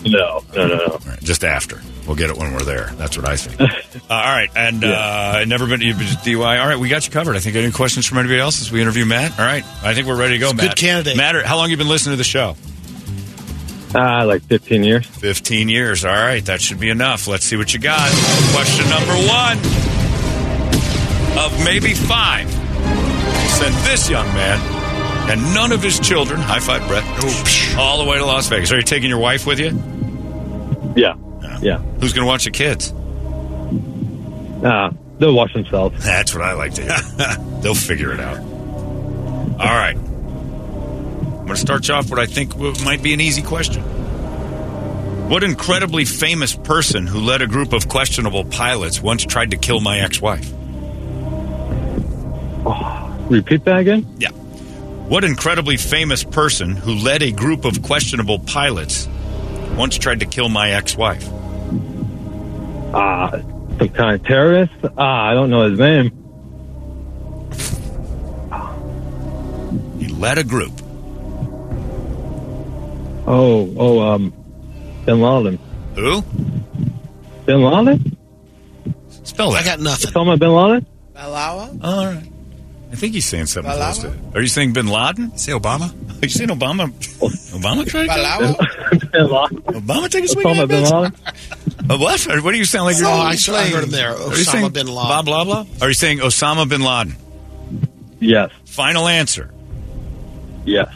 No. 0.05 0.45
No, 0.55 0.67
no, 0.67 0.76
no. 0.76 0.85
All 0.85 1.00
right, 1.07 1.21
just 1.23 1.45
after. 1.45 1.81
We'll 2.07 2.17
get 2.17 2.31
it 2.31 2.37
when 2.37 2.53
we're 2.53 2.61
there. 2.61 2.93
That's 2.97 3.17
what 3.17 3.29
I 3.29 3.37
think. 3.37 3.61
uh, 3.61 4.15
all 4.15 4.23
right, 4.23 4.49
and 4.55 4.85
uh, 4.85 5.45
never 5.45 5.67
been 5.67 5.81
you've 5.81 5.99
been 5.99 6.07
to 6.07 6.15
DUI. 6.15 6.61
All 6.61 6.69
right, 6.69 6.79
we 6.79 6.88
got 6.88 7.07
you 7.07 7.12
covered. 7.12 7.35
I 7.37 7.41
think 7.41 7.57
any 7.57 7.73
questions 7.73 8.07
from 8.07 8.19
anybody 8.19 8.38
else 8.38 8.61
as 8.61 8.71
we 8.71 8.81
interview 8.81 9.05
Matt? 9.05 9.38
All 9.38 9.45
right, 9.45 9.65
I 9.83 9.95
think 9.95 10.07
we're 10.07 10.19
ready 10.19 10.35
to 10.35 10.38
go. 10.38 10.49
He's 10.49 10.57
Matt, 10.57 10.69
good 10.69 10.76
candidate. 10.76 11.17
Matt, 11.17 11.45
how 11.45 11.57
long 11.57 11.71
you 11.71 11.76
been 11.76 11.88
listening 11.88 12.12
to 12.12 12.19
the 12.19 12.25
show? 12.25 12.57
Uh, 13.95 14.26
like 14.26 14.43
15 14.43 14.85
years. 14.85 15.07
Fifteen 15.07 15.69
years. 15.69 16.05
All 16.05 16.12
right, 16.12 16.45
that 16.45 16.61
should 16.61 16.79
be 16.79 16.91
enough. 16.91 17.26
Let's 17.26 17.45
see 17.45 17.57
what 17.57 17.73
you 17.73 17.81
got. 17.81 18.11
Question 18.53 18.88
number 18.91 19.15
one 19.26 19.59
of 21.38 21.65
maybe 21.65 21.95
five. 21.95 22.49
Sent 23.50 23.75
this 23.85 24.11
young 24.11 24.26
man 24.35 24.75
and 25.28 25.54
none 25.54 25.73
of 25.73 25.83
his 25.83 25.99
children. 26.00 26.40
High 26.40 26.61
five, 26.61 26.87
Brett. 26.88 27.04
All 27.76 28.02
the 28.04 28.11
way 28.11 28.18
to 28.18 28.25
Las 28.25 28.49
Vegas. 28.49 28.73
Are 28.73 28.76
you 28.76 28.83
taking 28.83 29.09
your 29.09 29.18
wife 29.18 29.47
with 29.47 29.59
you? 29.59 29.71
Yeah. 30.97 31.14
Yeah. 31.61 31.78
Who's 32.00 32.12
going 32.12 32.25
to 32.25 32.28
watch 32.28 32.45
the 32.45 32.50
kids? 32.50 32.92
Uh, 34.64 34.90
they'll 35.18 35.35
wash 35.35 35.52
themselves. 35.52 36.02
That's 36.04 36.35
what 36.35 36.42
I 36.42 36.54
like 36.54 36.75
to 36.75 36.83
hear. 36.83 36.97
They'll 37.61 37.75
figure 37.75 38.12
it 38.12 38.21
out. 38.21 38.38
All 38.38 39.56
right. 39.56 39.97
I'm 39.97 41.45
going 41.45 41.49
to 41.49 41.56
start 41.56 41.88
you 41.88 41.95
off 41.95 42.11
what 42.11 42.18
I 42.18 42.26
think 42.26 42.56
might 42.85 43.02
be 43.02 43.12
an 43.14 43.21
easy 43.21 43.42
question. 43.42 43.83
What 45.28 45.42
incredibly 45.42 46.04
famous 46.04 46.54
person 46.54 47.06
who 47.06 47.21
led 47.21 47.42
a 47.42 47.47
group 47.47 47.73
of 47.73 47.88
questionable 47.88 48.45
pilots 48.45 49.00
once 49.00 49.25
tried 49.25 49.50
to 49.50 49.56
kill 49.56 49.80
my 49.80 50.00
ex 50.00 50.21
wife? 50.21 50.52
Repeat 53.30 53.64
that 53.64 53.78
again? 53.78 54.06
Yeah. 54.18 54.30
What 55.08 55.22
incredibly 55.22 55.76
famous 55.76 56.25
person 56.25 56.75
who 56.75 56.94
led 56.94 57.22
a 57.22 57.30
group 57.30 57.64
of 57.64 57.80
questionable 57.82 58.40
pilots 58.40 59.08
once 59.76 59.96
tried 59.98 60.18
to 60.20 60.26
kill 60.26 60.48
my 60.48 60.70
ex-wife? 60.70 61.25
Uh, 62.92 63.40
some 63.78 63.88
kind 63.90 64.16
of 64.16 64.26
terrorist. 64.26 64.72
Ah, 64.98 65.28
I 65.28 65.34
don't 65.34 65.48
know 65.50 65.70
his 65.70 65.78
name. 65.78 66.10
He 70.00 70.08
led 70.08 70.38
a 70.38 70.44
group. 70.44 70.72
Oh, 73.28 73.72
oh, 73.76 74.00
um, 74.00 74.32
Bin 75.04 75.20
Laden. 75.20 75.58
Who? 75.94 76.22
Bin 77.44 77.62
Laden? 77.62 78.16
Spell 79.22 79.52
that. 79.52 79.62
I 79.62 79.64
got 79.64 79.78
nothing. 79.78 80.10
Osama 80.10 80.36
Bin 80.36 80.50
Laden? 80.50 80.86
Balawa? 81.14 81.84
All 81.84 82.06
right. 82.06 82.32
I 82.93 82.95
think 82.95 83.14
he's 83.14 83.25
saying 83.26 83.47
something 83.47 83.71
Balaba? 83.73 83.76
close 83.78 83.99
to 83.99 84.09
it. 84.12 84.37
Are 84.37 84.40
you 84.40 84.47
saying 84.49 84.73
Bin 84.73 84.87
Laden? 84.87 85.37
Say 85.37 85.52
Obama? 85.52 85.90
Are 85.90 86.19
you 86.23 86.28
saying 86.28 86.50
Obama? 86.50 86.88
Obama 86.90 87.87
tried 87.87 88.07
to 88.07 89.07
Bin 89.12 89.26
Laden. 89.28 89.62
Obama 89.83 90.09
take 90.11 90.25
a 90.25 90.28
swing 90.28 90.47
Osama 90.47 90.62
at 90.62 90.69
Bin? 90.69 90.85
Laden? 90.85 91.90
Uh, 91.90 91.99
what? 91.99 92.28
Or 92.28 92.43
What 92.43 92.52
do 92.52 92.59
you 92.59 92.64
sound 92.64 92.85
like? 92.87 92.97
Oh, 92.97 93.00
you're 93.00 93.09
I, 93.11 93.35
saw, 93.35 93.55
I 93.57 93.64
heard 93.69 93.85
him 93.85 93.90
there. 93.90 94.11
Are 94.14 94.28
you 94.31 94.45
saying 94.45 94.64
Osama 94.66 94.73
bin 94.73 94.87
Laden. 94.87 95.25
blah 95.25 95.45
blah. 95.45 95.66
Are 95.83 95.88
you 95.88 95.95
saying 95.95 96.19
Osama 96.19 96.69
bin 96.69 96.83
Laden? 96.83 97.16
Yes, 98.21 98.50
Final 98.64 99.09
answer. 99.09 99.50
yes. 100.64 100.88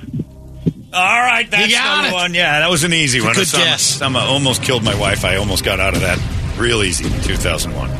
All 0.93 1.21
right, 1.21 1.49
that's 1.49 1.69
You 1.71 1.77
got 1.79 2.03
the 2.03 2.09
it. 2.09 2.13
one. 2.15 2.35
Yeah, 2.35 2.61
that 2.61 2.71
was 2.71 2.83
an 2.83 2.93
easy 2.93 3.21
one. 3.21 3.35
good 3.35 3.47
Osama, 3.47 3.59
guess. 3.59 3.99
Osama 4.01 4.23
almost 4.23 4.63
killed 4.63 4.83
my 4.83 4.95
wife. 4.99 5.25
I 5.25 5.37
almost 5.37 5.65
got 5.65 5.79
out 5.79 5.95
of 5.95 6.01
that 6.01 6.19
real 6.59 6.83
easy. 6.83 7.05
in 7.07 7.13
2001. 7.23 7.91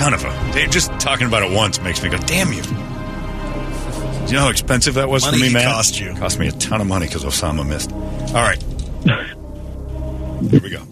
Son 0.00 0.14
of 0.14 0.24
a. 0.24 0.52
they- 0.54 0.66
Just 0.66 0.90
talking 0.98 1.26
about 1.26 1.42
it 1.42 1.50
once 1.54 1.80
makes 1.82 2.02
me 2.02 2.08
go, 2.08 2.16
damn 2.18 2.52
you. 2.54 2.62
Do 2.62 2.68
you 4.26 4.32
know 4.32 4.40
how 4.44 4.48
expensive 4.48 4.94
that 4.94 5.08
was 5.10 5.24
Money 5.24 5.38
for 5.38 5.44
me, 5.44 5.52
man? 5.52 5.64
cost 5.66 6.00
you. 6.00 6.14
Cost 6.14 6.38
me 6.38 6.48
a 6.48 6.52
ton 6.52 6.80
of 6.80 6.86
money 6.86 7.06
because 7.06 7.22
Osama 7.24 7.66
missed. 7.68 7.92
All 7.92 8.42
right. 8.42 8.62
Here 10.50 10.60
we 10.62 10.70
go. 10.70 10.82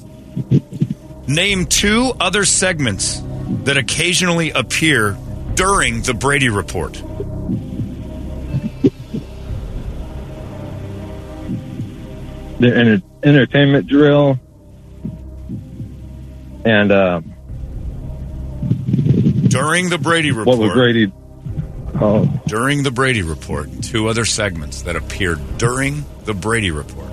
Name 1.27 1.65
two 1.67 2.13
other 2.21 2.45
segments 2.45 3.23
that 3.65 3.77
occasionally 3.79 4.51
appear 4.51 5.17
during 5.55 6.03
the 6.03 6.13
Brady 6.15 6.49
Report. 6.51 7.03
The 12.61 12.77
enter- 12.77 13.03
entertainment 13.23 13.87
drill. 13.87 14.39
And, 16.65 16.91
uh, 16.91 17.21
During 19.61 19.89
the 19.91 19.99
Brady 19.99 20.31
Report. 20.33 20.59
what 20.59 20.65
was 20.65 20.73
Brady? 20.73 21.13
Oh, 22.01 22.27
During 22.47 22.83
the 22.83 22.91
Brady 22.91 23.23
Report. 23.23 23.69
Two 23.83 24.09
other 24.09 24.25
segments 24.25 24.83
that 24.83 24.97
appeared 24.97 25.59
during 25.59 26.05
the 26.25 26.35
Brady 26.35 26.71
Report. 26.71 27.07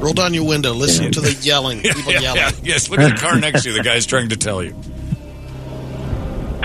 Roll 0.00 0.14
down 0.14 0.32
your 0.32 0.46
window. 0.46 0.72
Listen 0.72 1.12
to 1.12 1.20
the 1.20 1.32
yelling. 1.42 1.80
People 1.82 2.12
Yeah, 2.12 2.20
yelling. 2.20 2.40
yeah, 2.40 2.50
yes, 2.62 2.88
look 2.88 3.00
at 3.00 3.14
the 3.16 3.20
car 3.20 3.36
next 3.40 3.64
to 3.64 3.70
you. 3.70 3.76
The 3.76 3.82
guy's 3.82 4.06
trying 4.06 4.30
to 4.30 4.36
tell 4.36 4.62
you. 4.62 4.74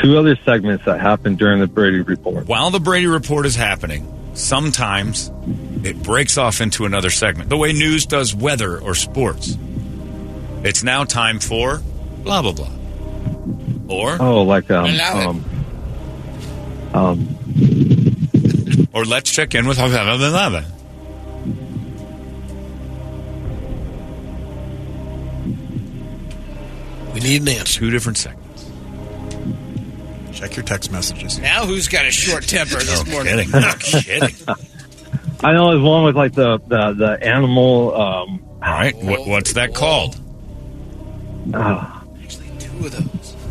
two 0.01 0.17
other 0.17 0.38
segments 0.45 0.85
that 0.85 1.01
happened 1.01 1.38
during 1.38 1.59
the 1.59 1.67
Brady 1.67 2.00
report. 2.01 2.47
While 2.47 2.71
the 2.71 2.79
Brady 2.79 3.07
Report 3.07 3.45
is 3.45 3.55
happening, 3.55 4.07
sometimes 4.35 5.31
it 5.86 6.01
breaks 6.01 6.38
off 6.38 6.62
into 6.62 6.86
another 6.86 7.10
segment. 7.10 7.50
The 7.50 7.58
way 7.58 7.72
news 7.74 8.06
does 8.06 8.34
weather 8.36 8.77
or 8.80 8.96
sports. 8.96 9.58
It's 10.63 10.84
now 10.84 11.04
time 11.04 11.39
for 11.39 11.82
blah, 12.24 12.42
blah, 12.42 12.54
blah. 12.54 12.72
Or, 13.88 14.18
Oh, 14.20 14.42
like, 14.44 14.72
um, 14.72 15.00
um, 15.00 15.46
um, 16.94 18.89
or 18.94 19.06
let's 19.06 19.32
check 19.32 19.54
in 19.54 19.68
with 19.68 19.77
blah, 19.77 19.89
blah, 19.89 20.18
blah, 20.18 20.30
blah, 20.32 20.50
blah. 20.50 20.63
We 27.13 27.20
need 27.22 27.42
an 27.44 27.48
answer. 27.50 27.80
Two 27.80 27.92
different 27.92 28.18
segments. 28.18 28.70
Check 30.34 30.56
your 30.58 30.65
text 30.65 30.92
messages. 30.92 31.39
Now 31.39 31.65
who's 31.65 31.88
got 31.88 32.06
a 32.06 32.12
short 32.12 32.44
temper 32.44 32.75
this 32.75 33.08
morning? 33.08 33.36
kidding. 33.36 33.51
No 33.51 33.74
kidding. 33.80 34.36
I 35.44 35.54
know 35.54 35.72
there's 35.72 35.82
one 35.84 36.04
with 36.06 36.15
like 36.15 36.34
the, 36.34 36.58
the, 36.60 36.94
the 36.94 37.20
animal, 37.24 37.94
um, 37.96 38.44
All 38.63 38.72
right. 38.74 38.96
What, 39.04 39.27
what's 39.27 39.54
that 39.54 39.74
called? 39.75 40.15
uh, 41.54 42.01
Actually, 42.24 42.48
two 42.60 42.86
of 42.86 42.92
those. 42.92 43.36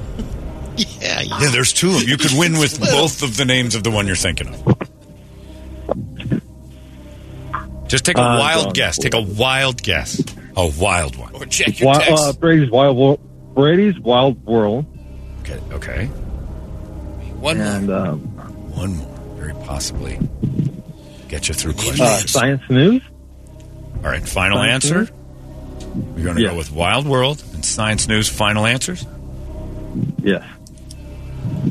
Yeah, 0.76 1.20
yeah. 1.20 1.38
Yeah, 1.40 1.50
there's 1.50 1.72
two 1.72 1.90
of 1.90 2.00
them. 2.00 2.08
You 2.08 2.16
could 2.16 2.32
win 2.36 2.58
with 2.58 2.80
both 2.92 3.22
of 3.22 3.36
the 3.36 3.44
names 3.44 3.74
of 3.76 3.84
the 3.84 3.90
one 3.92 4.06
you're 4.08 4.16
thinking 4.16 4.48
of. 4.48 4.64
Just 7.86 8.04
take 8.04 8.16
a 8.18 8.22
Uh, 8.22 8.38
wild 8.38 8.64
don't- 8.64 8.74
guess. 8.74 8.98
Take 8.98 9.14
a 9.14 9.20
wild 9.20 9.82
guess. 9.82 10.20
A 10.56 10.66
wild 10.66 11.16
one. 11.16 11.32
Or 11.34 11.44
check 11.46 11.78
your 11.78 11.92
Wi- 11.92 12.04
text. 12.08 12.24
uh, 12.24 12.32
Brady's 12.32 12.70
Wild 12.70 12.96
World, 12.96 13.20
Brady's 13.54 13.98
Wild 14.00 14.44
World, 14.44 14.86
Okay. 15.42 15.60
Okay. 15.72 16.06
One 17.38 17.58
more. 17.58 17.94
um, 17.96 18.20
One 18.72 18.96
more. 18.96 19.08
Very 19.36 19.54
possibly 19.64 20.18
get 21.34 21.48
you 21.48 21.54
through 21.54 21.72
questions. 21.74 22.00
uh. 22.00 22.18
Science 22.26 22.62
News. 22.70 23.02
All 23.96 24.10
right. 24.10 24.26
Final 24.26 24.58
Science 24.58 24.84
answer. 24.84 24.98
News? 25.00 25.10
We're 26.16 26.24
going 26.24 26.36
to 26.36 26.42
Yeah. 26.42 26.50
go 26.50 26.56
with 26.56 26.72
Wild 26.72 27.06
World 27.06 27.42
and 27.54 27.64
Science 27.64 28.06
News. 28.08 28.28
Final 28.28 28.66
answers. 28.66 29.06
Yes. 30.22 30.42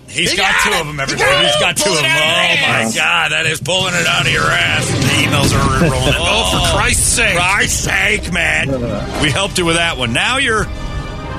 He's 0.07 0.31
He 0.31 0.37
got, 0.37 0.51
got 0.53 0.63
two 0.63 0.69
it. 0.71 0.81
of 0.81 0.87
them. 0.87 0.95
He 0.95 1.01
Everybody. 1.01 1.29
got 1.31 1.45
He's 1.45 1.55
it. 1.55 1.59
got 1.59 1.77
two 1.77 1.89
of 1.91 1.95
them. 1.97 2.05
Oh 2.05 2.83
my. 2.85 2.91
God, 2.95 3.31
that 3.31 3.45
is 3.45 3.59
pulling 3.61 3.93
it 3.95 4.05
out 4.07 4.25
of 4.25 4.31
your 4.31 4.43
ass. 4.49 4.87
The 4.87 4.95
emails 4.95 5.53
are 5.53 5.81
rolling 5.89 6.07
in. 6.07 6.13
Oh, 6.19 6.69
for 6.71 6.77
Christ's 6.77 7.03
sake. 7.07 7.33
For 7.33 7.39
Christ's 7.41 7.83
sake, 7.83 8.31
man. 8.33 8.69
We 9.21 9.29
helped 9.31 9.57
you 9.57 9.65
with 9.65 9.75
that 9.75 9.97
one. 9.97 10.13
Now 10.13 10.37
your 10.37 10.65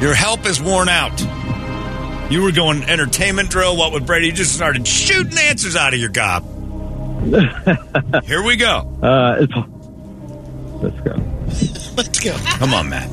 your 0.01 0.15
help 0.15 0.47
is 0.47 0.61
worn 0.61 0.89
out. 0.89 1.21
You 2.31 2.43
were 2.43 2.53
going 2.53 2.83
entertainment 2.85 3.51
drill. 3.51 3.77
What 3.77 3.93
with 3.93 4.07
Brady? 4.07 4.27
You 4.27 4.33
just 4.33 4.55
started 4.55 4.87
shooting 4.89 5.39
answers 5.39 5.77
out 5.77 5.95
of 5.95 6.01
your 6.01 6.09
gob. 6.11 6.45
Here 8.25 8.43
we 8.43 8.57
go. 8.57 8.99
Uh, 9.03 9.37
it's, 9.41 9.55
let's 10.83 11.01
go. 11.01 11.15
Let's 11.97 12.21
go. 12.21 12.37
Come 12.59 12.75
on, 12.75 12.89
Matt. 12.89 13.11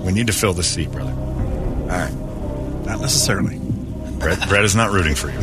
We 0.00 0.12
need 0.12 0.26
to 0.28 0.32
fill 0.32 0.52
the 0.52 0.62
seat, 0.62 0.90
brother. 0.90 1.12
All 1.12 1.88
right. 1.88 2.14
Not 2.86 3.00
necessarily. 3.00 3.58
Brett, 4.18 4.48
Brett 4.48 4.64
is 4.64 4.74
not 4.74 4.92
rooting 4.92 5.14
for 5.14 5.30
you. 5.30 5.38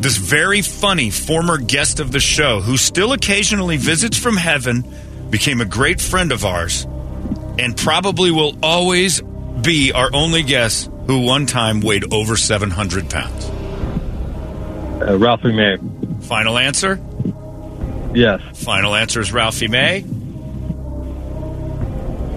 This 0.00 0.16
very 0.16 0.62
funny 0.62 1.10
former 1.10 1.58
guest 1.58 2.00
of 2.00 2.12
the 2.12 2.20
show, 2.20 2.60
who 2.60 2.76
still 2.76 3.12
occasionally 3.12 3.76
visits 3.76 4.18
from 4.18 4.36
heaven, 4.36 4.84
became 5.30 5.60
a 5.60 5.64
great 5.64 6.00
friend 6.00 6.32
of 6.32 6.44
ours, 6.44 6.84
and 7.58 7.76
probably 7.76 8.30
will 8.30 8.56
always 8.62 9.20
be 9.62 9.92
our 9.92 10.10
only 10.12 10.42
guest 10.42 10.90
who 11.06 11.22
one 11.22 11.46
time 11.46 11.80
weighed 11.80 12.12
over 12.12 12.36
700 12.36 13.10
pounds. 13.10 13.50
Uh, 15.00 15.16
Ralphie 15.18 15.52
May. 15.52 15.76
Final 16.22 16.58
answer? 16.58 16.98
Yes. 18.14 18.40
Final 18.64 18.94
answer 18.94 19.20
is 19.20 19.32
Ralphie 19.32 19.68
May. 19.68 20.00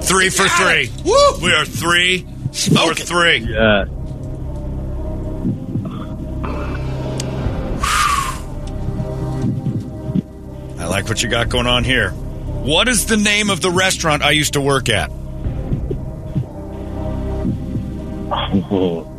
Three 0.02 0.30
for 0.30 0.48
three. 0.48 0.90
Woo! 1.06 1.38
We 1.42 1.54
are 1.54 1.66
three 1.66 2.26
for 2.48 2.54
Smoking. 2.54 3.06
three. 3.06 3.38
Yeah. 3.40 3.86
I 10.78 10.86
like 10.86 11.08
what 11.10 11.22
you 11.22 11.30
got 11.30 11.50
going 11.50 11.68
on 11.68 11.84
here. 11.84 12.12
What 12.12 12.88
is 12.88 13.06
the 13.06 13.18
name 13.18 13.50
of 13.50 13.62
the 13.62 13.72
restaurant 13.72 14.24
I 14.24 14.32
used 14.32 14.54
to 14.54 14.62
work 14.62 14.90
at? 14.90 15.10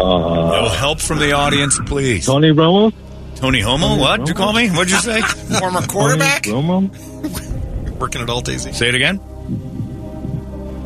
Uh, 0.00 0.50
No 0.62 0.68
help 0.68 1.00
from 1.00 1.18
the 1.18 1.32
audience, 1.32 1.78
please. 1.86 2.26
Tony 2.26 2.50
Romo. 2.50 2.92
Tony 3.36 3.60
Homo? 3.60 3.98
What? 3.98 4.18
Did 4.20 4.28
you 4.28 4.34
call 4.34 4.52
me? 4.52 4.68
What'd 4.70 4.90
you 4.90 4.98
say? 4.98 5.20
Former 5.60 5.82
quarterback? 5.82 6.44
Tony 6.44 6.66
Romo. 6.66 7.98
Working 8.00 8.22
at 8.22 8.30
Alt 8.30 8.44
Daisy. 8.46 8.72
say 8.72 8.88
it 8.88 8.94
again. 8.94 9.18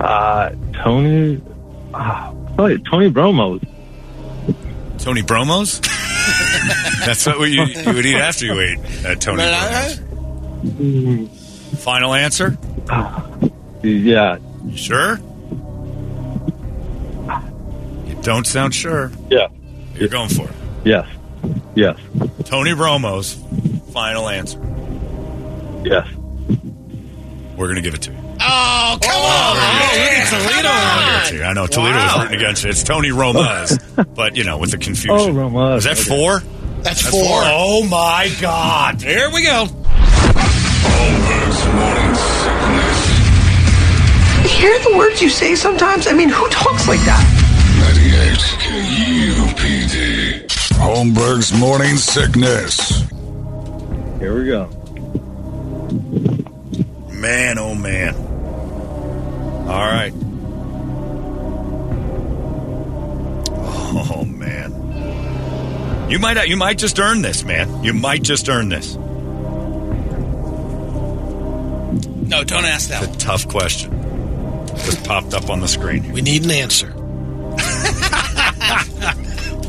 Uh, 0.00 0.50
Tony. 0.82 1.40
Uh, 1.94 2.32
Tony 2.56 2.78
Tony 2.90 3.10
Romo. 3.10 3.60
Tony 4.98 5.22
Bromos? 5.22 5.80
That's 7.06 7.24
what 7.26 7.48
you, 7.50 7.64
you 7.64 7.92
would 7.94 8.04
eat 8.04 8.16
after 8.16 8.44
you 8.46 8.60
ate 8.60 8.78
at 9.04 9.20
Tony 9.20 9.42
Bromos. 9.42 9.98
Final 11.78 12.14
answer? 12.14 12.58
Yeah. 13.82 14.38
You 14.64 14.76
sure? 14.76 15.18
You 18.18 18.24
don't 18.24 18.46
sound 18.46 18.74
sure. 18.74 19.10
Yeah. 19.30 19.48
You're 19.94 20.08
going 20.08 20.28
for 20.28 20.48
it. 20.48 20.54
Yes. 20.84 21.06
Yes. 21.74 21.98
Tony 22.44 22.70
Romo's 22.72 23.34
Final 23.92 24.28
answer. 24.28 24.58
Yes. 25.84 26.06
We're 27.56 27.66
going 27.66 27.76
to 27.76 27.82
give 27.82 27.94
it 27.94 28.02
to 28.02 28.10
you. 28.12 28.18
Oh, 28.40 28.98
come 29.00 29.10
oh, 29.12 29.14
on. 29.14 29.56
Toledo 30.28 30.68
I 31.44 31.52
know 31.54 31.66
Toledo 31.66 31.96
was 31.96 32.18
rooting 32.18 32.36
against 32.36 32.62
you. 32.64 32.70
It's 32.70 32.82
Tony 32.84 33.08
Romas, 33.08 33.78
but 34.14 34.36
you 34.36 34.44
know 34.44 34.58
with 34.58 34.70
the 34.70 34.78
confusion. 34.78 35.10
Oh, 35.10 35.24
confusion. 35.26 35.50
Romas. 35.52 35.78
Is 35.78 35.84
that 35.84 35.98
Okay. 35.98 36.08
four? 36.08 36.38
That's 36.82 37.02
That's 37.02 37.10
four. 37.10 37.40
Oh 37.44 37.82
my 37.88 38.30
God! 38.40 39.02
Here 39.02 39.28
we 39.30 39.42
go. 39.44 39.66
Holmberg's 40.84 41.66
morning 41.74 42.14
sickness. 42.38 43.00
Hear 44.60 44.78
the 44.78 44.92
words 44.96 45.20
you 45.20 45.28
say 45.30 45.56
sometimes? 45.56 46.06
I 46.06 46.12
mean, 46.12 46.28
who 46.28 46.48
talks 46.50 46.86
like 46.86 47.00
that? 47.00 47.24
98 47.88 48.38
KUPD. 48.60 50.46
Holmberg's 50.76 51.58
morning 51.58 51.96
sickness. 51.96 53.00
Here 54.18 54.38
we 54.38 54.44
go. 54.44 54.68
Man, 57.10 57.58
oh 57.58 57.74
man. 57.74 58.14
All 59.66 59.86
right. 59.86 60.12
Oh 64.10 64.24
man. 64.26 66.10
You 66.10 66.18
might 66.18 66.46
you 66.46 66.58
might 66.58 66.76
just 66.76 67.00
earn 67.00 67.22
this, 67.22 67.42
man. 67.42 67.82
You 67.82 67.94
might 67.94 68.22
just 68.22 68.50
earn 68.50 68.68
this. 68.68 68.96
No, 72.28 72.44
don't 72.44 72.66
ask 72.66 72.90
that. 72.90 73.02
It's 73.04 73.16
a 73.16 73.18
tough 73.18 73.48
question. 73.48 73.92
Just 74.76 75.02
popped 75.04 75.32
up 75.32 75.48
on 75.48 75.60
the 75.60 75.68
screen. 75.68 76.12
We 76.12 76.20
need 76.20 76.44
an 76.44 76.50
answer. 76.50 76.97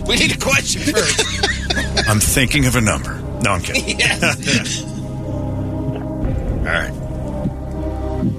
We 0.10 0.16
need 0.16 0.36
a 0.36 0.40
question 0.40 0.82
first. 0.82 2.08
I'm 2.10 2.20
thinking 2.20 2.66
of 2.66 2.76
a 2.76 2.82
number. 2.82 3.14
No, 3.44 3.52
I'm 3.52 3.62
kidding. 3.62 4.00
yes. 4.00 4.84
All 4.84 6.66
right. 6.66 6.92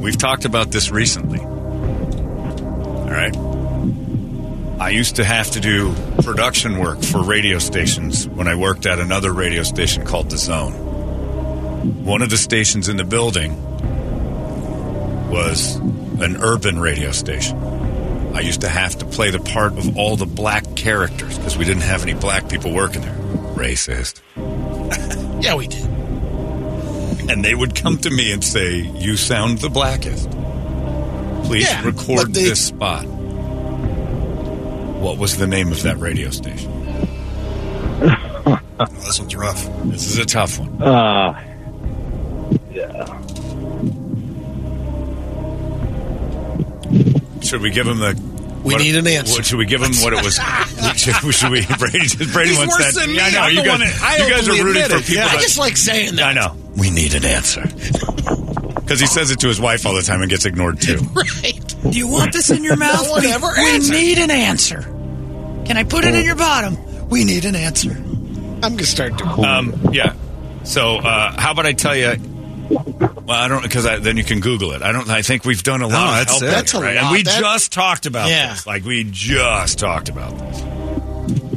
We've 0.01 0.19
talked 0.19 0.45
about 0.47 0.73
this 0.73 0.91
recently. 0.91 1.39
All 1.39 3.07
right. 3.09 3.37
I 4.81 4.91
used 4.91 5.15
to 5.17 5.25
have 5.25 5.53
to 5.53 5.61
do 5.61 5.95
production 6.25 6.79
work 6.79 7.05
for 7.05 7.23
radio 7.23 7.61
stations 7.61 8.27
when 8.27 8.49
I 8.49 8.57
worked 8.57 8.87
at 8.87 8.99
another 8.99 9.33
radio 9.33 9.63
station 9.63 10.05
called 10.05 10.29
The 10.29 10.39
Zone. 10.39 10.73
One 12.05 12.23
of 12.23 12.31
the 12.31 12.37
stations 12.37 12.89
in 12.89 12.97
the 12.97 13.05
building 13.05 13.55
was 15.31 15.77
an 15.77 16.37
urban 16.43 16.81
radio 16.81 17.13
station. 17.13 17.57
I 18.35 18.41
used 18.41 18.63
to 18.63 18.69
have 18.69 18.99
to 18.99 19.05
play 19.05 19.31
the 19.31 19.39
part 19.39 19.79
of 19.79 19.97
all 19.97 20.17
the 20.17 20.27
black 20.27 20.65
characters 20.81 21.37
because 21.39 21.57
we 21.59 21.65
didn't 21.65 21.83
have 21.83 22.03
any 22.03 22.15
black 22.15 22.49
people 22.49 22.73
working 22.73 23.03
there. 23.03 23.15
Racist. 23.55 24.21
Yeah, 25.43 25.55
we 25.55 25.67
did. 25.69 25.85
and 27.31 27.43
they 27.43 27.55
would 27.55 27.75
come 27.75 27.97
to 27.99 28.11
me 28.11 28.31
and 28.31 28.45
say, 28.45 28.81
"You 28.81 29.17
sound 29.17 29.59
the 29.61 29.71
blackest. 29.71 30.29
Please 31.45 31.63
Yeah, 31.71 31.83
record 31.85 32.35
they- 32.35 32.43
this 32.45 32.67
spot." 32.67 33.07
What 35.01 35.17
was 35.17 35.39
the 35.39 35.47
name 35.47 35.73
of 35.73 35.83
that 35.85 35.97
radio 35.99 36.29
station? 36.29 36.71
this 39.01 39.19
one's 39.19 39.35
rough. 39.35 39.67
This 39.85 40.07
is 40.11 40.19
a 40.19 40.27
tough 40.27 40.59
one. 40.59 40.83
Uh, 40.83 41.33
yeah. 42.71 43.07
Should 47.41 47.63
we 47.63 47.71
give 47.71 47.87
him 47.87 47.99
the? 47.99 48.30
We 48.63 48.75
what- 48.75 48.83
need 48.83 48.97
an 48.97 49.07
answer. 49.07 49.35
What, 49.35 49.47
should 49.47 49.59
we 49.59 49.67
give 49.67 49.83
him 49.83 49.93
what 50.03 50.13
it 50.13 50.25
was? 50.25 50.35
should, 50.97 51.15
should 51.35 51.51
we? 51.51 51.65
Brady, 51.79 52.09
Brady 52.33 52.51
He's 52.51 52.59
wants 52.59 52.79
worse 52.79 52.95
that. 52.95 53.07
than 53.07 53.15
Yeah, 53.15 53.25
I 53.25 53.31
know. 53.31 53.41
I'm 53.41 53.53
you 53.55 53.65
guys, 53.65 53.79
that- 53.79 54.03
I 54.03 54.25
you 54.25 54.31
guys 54.31 54.49
are 54.49 54.65
rooting 54.65 54.83
for 54.85 54.99
people. 54.99 55.15
Yeah. 55.15 55.27
I 55.27 55.41
just 55.41 55.59
like 55.59 55.77
saying 55.77 56.17
that. 56.17 56.27
I 56.27 56.33
know. 56.33 56.57
We 56.77 56.91
need 56.91 57.15
an 57.15 57.25
answer. 57.25 57.65
Because 58.91 58.99
he 58.99 59.07
says 59.07 59.31
it 59.31 59.39
to 59.41 59.47
his 59.47 59.61
wife 59.61 59.87
all 59.87 59.95
the 59.95 60.03
time 60.03 60.21
and 60.21 60.29
gets 60.29 60.47
ignored 60.47 60.81
too. 60.81 60.97
Right. 61.15 61.75
Do 61.89 61.97
you 61.97 62.09
want 62.09 62.33
this 62.33 62.51
in 62.51 62.65
your 62.65 62.75
mouth? 62.75 63.05
No 63.05 63.11
one 63.13 63.23
we, 63.23 63.79
we 63.79 63.89
need 63.89 64.19
an 64.19 64.33
answer. 64.33 64.83
Can 65.65 65.77
I 65.77 65.85
put 65.85 66.05
it 66.05 66.13
in 66.13 66.25
your 66.25 66.35
bottom? 66.35 66.77
We 67.09 67.25
need 67.25 67.45
an 67.45 67.55
answer. 67.55 67.93
I'm 67.93 68.61
going 68.61 68.79
to 68.79 68.87
start 68.87 69.17
doing 69.17 69.45
Um, 69.45 69.91
yeah. 69.93 70.15
So 70.65 70.97
uh, 70.97 71.41
how 71.41 71.53
about 71.53 71.67
I 71.67 71.73
tell 71.73 71.95
you? 71.95 72.15
Well, 72.71 73.31
I 73.31 73.49
don't 73.49 73.63
because 73.63 73.85
then 73.85 74.17
you 74.17 74.25
can 74.25 74.41
Google 74.41 74.73
it. 74.73 74.83
I 74.83 74.93
don't. 74.93 75.09
I 75.11 75.23
think 75.23 75.45
we've 75.45 75.63
done 75.63 75.83
a 75.83 75.89
lot. 75.89 75.93
No, 75.93 75.99
of 76.05 76.15
that's 76.17 76.31
help 76.31 76.43
it. 76.43 76.47
That's 76.47 76.75
a 76.75 76.81
right? 76.81 76.95
lot. 76.97 77.05
And 77.05 77.13
we 77.13 77.23
That- 77.25 77.41
just 77.41 77.73
talked 77.73 78.07
about 78.07 78.29
Yeah. 78.29 78.53
this. 78.55 78.67
Like 78.67 78.85
we 78.85 79.05
just 79.05 79.79
talked 79.79 80.09
about 80.09 80.39
this. 80.39 80.63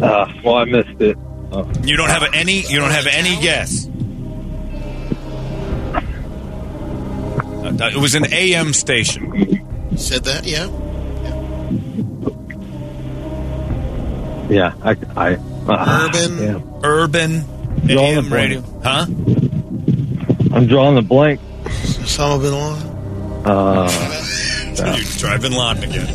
Uh, 0.02 0.32
well, 0.44 0.56
I 0.58 0.66
missed 0.66 1.00
it. 1.02 1.18
Oh. 1.52 1.70
You 1.84 1.96
don't 1.98 2.10
have 2.10 2.24
any. 2.34 2.62
You 2.62 2.80
don't 2.80 2.92
have 2.92 3.06
any 3.08 3.40
guess. 3.42 3.88
Uh, 7.64 7.90
it 7.92 7.98
was 7.98 8.16
an 8.16 8.32
AM 8.34 8.74
station. 8.74 9.62
Said 9.98 10.24
that, 10.26 10.46
yeah. 10.46 10.68
Yeah, 14.50 14.74
I, 14.84 14.96
I 15.16 15.36
uh, 15.68 16.10
Urban. 16.10 16.38
yeah. 16.44 16.60
Urban 16.84 17.44
AM 17.90 18.32
radio. 18.32 18.62
Huh? 18.84 19.06
I'm 20.54 20.68
drawing 20.68 20.96
the 20.96 21.02
blank. 21.02 21.40
Osama 21.64 22.40
bin 22.42 22.54
Laden. 22.54 22.90
Uh, 23.46 24.98
You 24.98 25.04
try 25.20 25.38
Bin 25.38 25.52
Laden 25.54 25.84
again. 25.84 26.08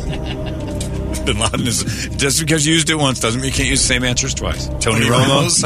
Bin 1.25 1.37
Laden 1.39 1.67
is 1.67 1.83
just 2.17 2.39
because 2.39 2.65
you 2.65 2.73
used 2.73 2.89
it 2.89 2.95
once 2.95 3.19
doesn't 3.19 3.41
mean 3.41 3.51
you 3.51 3.55
can't 3.55 3.69
use 3.69 3.81
the 3.81 3.87
same 3.87 4.03
answers 4.03 4.33
twice. 4.33 4.67
Tony, 4.67 4.79
Tony 4.79 5.05
Romo. 5.05 5.63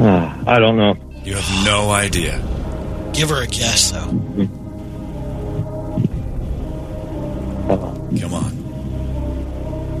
uh, 0.00 0.44
I 0.46 0.58
don't 0.58 0.76
know. 0.76 0.94
You 1.24 1.34
have 1.36 1.64
no 1.64 1.90
idea. 1.90 2.38
Give 3.12 3.28
her 3.30 3.42
a 3.42 3.46
guess, 3.46 3.90
though. 3.92 4.06
Come 8.20 8.34
on. 8.34 8.63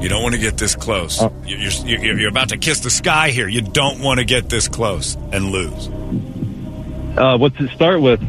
You 0.04 0.10
don't 0.10 0.22
want 0.22 0.34
to 0.34 0.40
get 0.40 0.58
this 0.58 0.74
close. 0.76 1.22
Oh. 1.22 1.32
You- 1.46 1.56
You're, 1.56 1.72
you're, 2.04 2.18
you're 2.20 2.28
about 2.28 2.50
to 2.50 2.58
kiss 2.58 2.80
the 2.80 2.90
sky 2.90 3.30
here. 3.30 3.48
You 3.48 3.62
don't 3.62 4.00
want 4.00 4.18
to 4.20 4.26
get 4.26 4.50
this 4.50 4.68
close 4.68 5.14
and 5.32 5.46
lose. 5.46 5.88
Uh, 7.16 7.38
what's 7.38 7.58
it 7.58 7.70
start 7.70 8.02
with? 8.02 8.20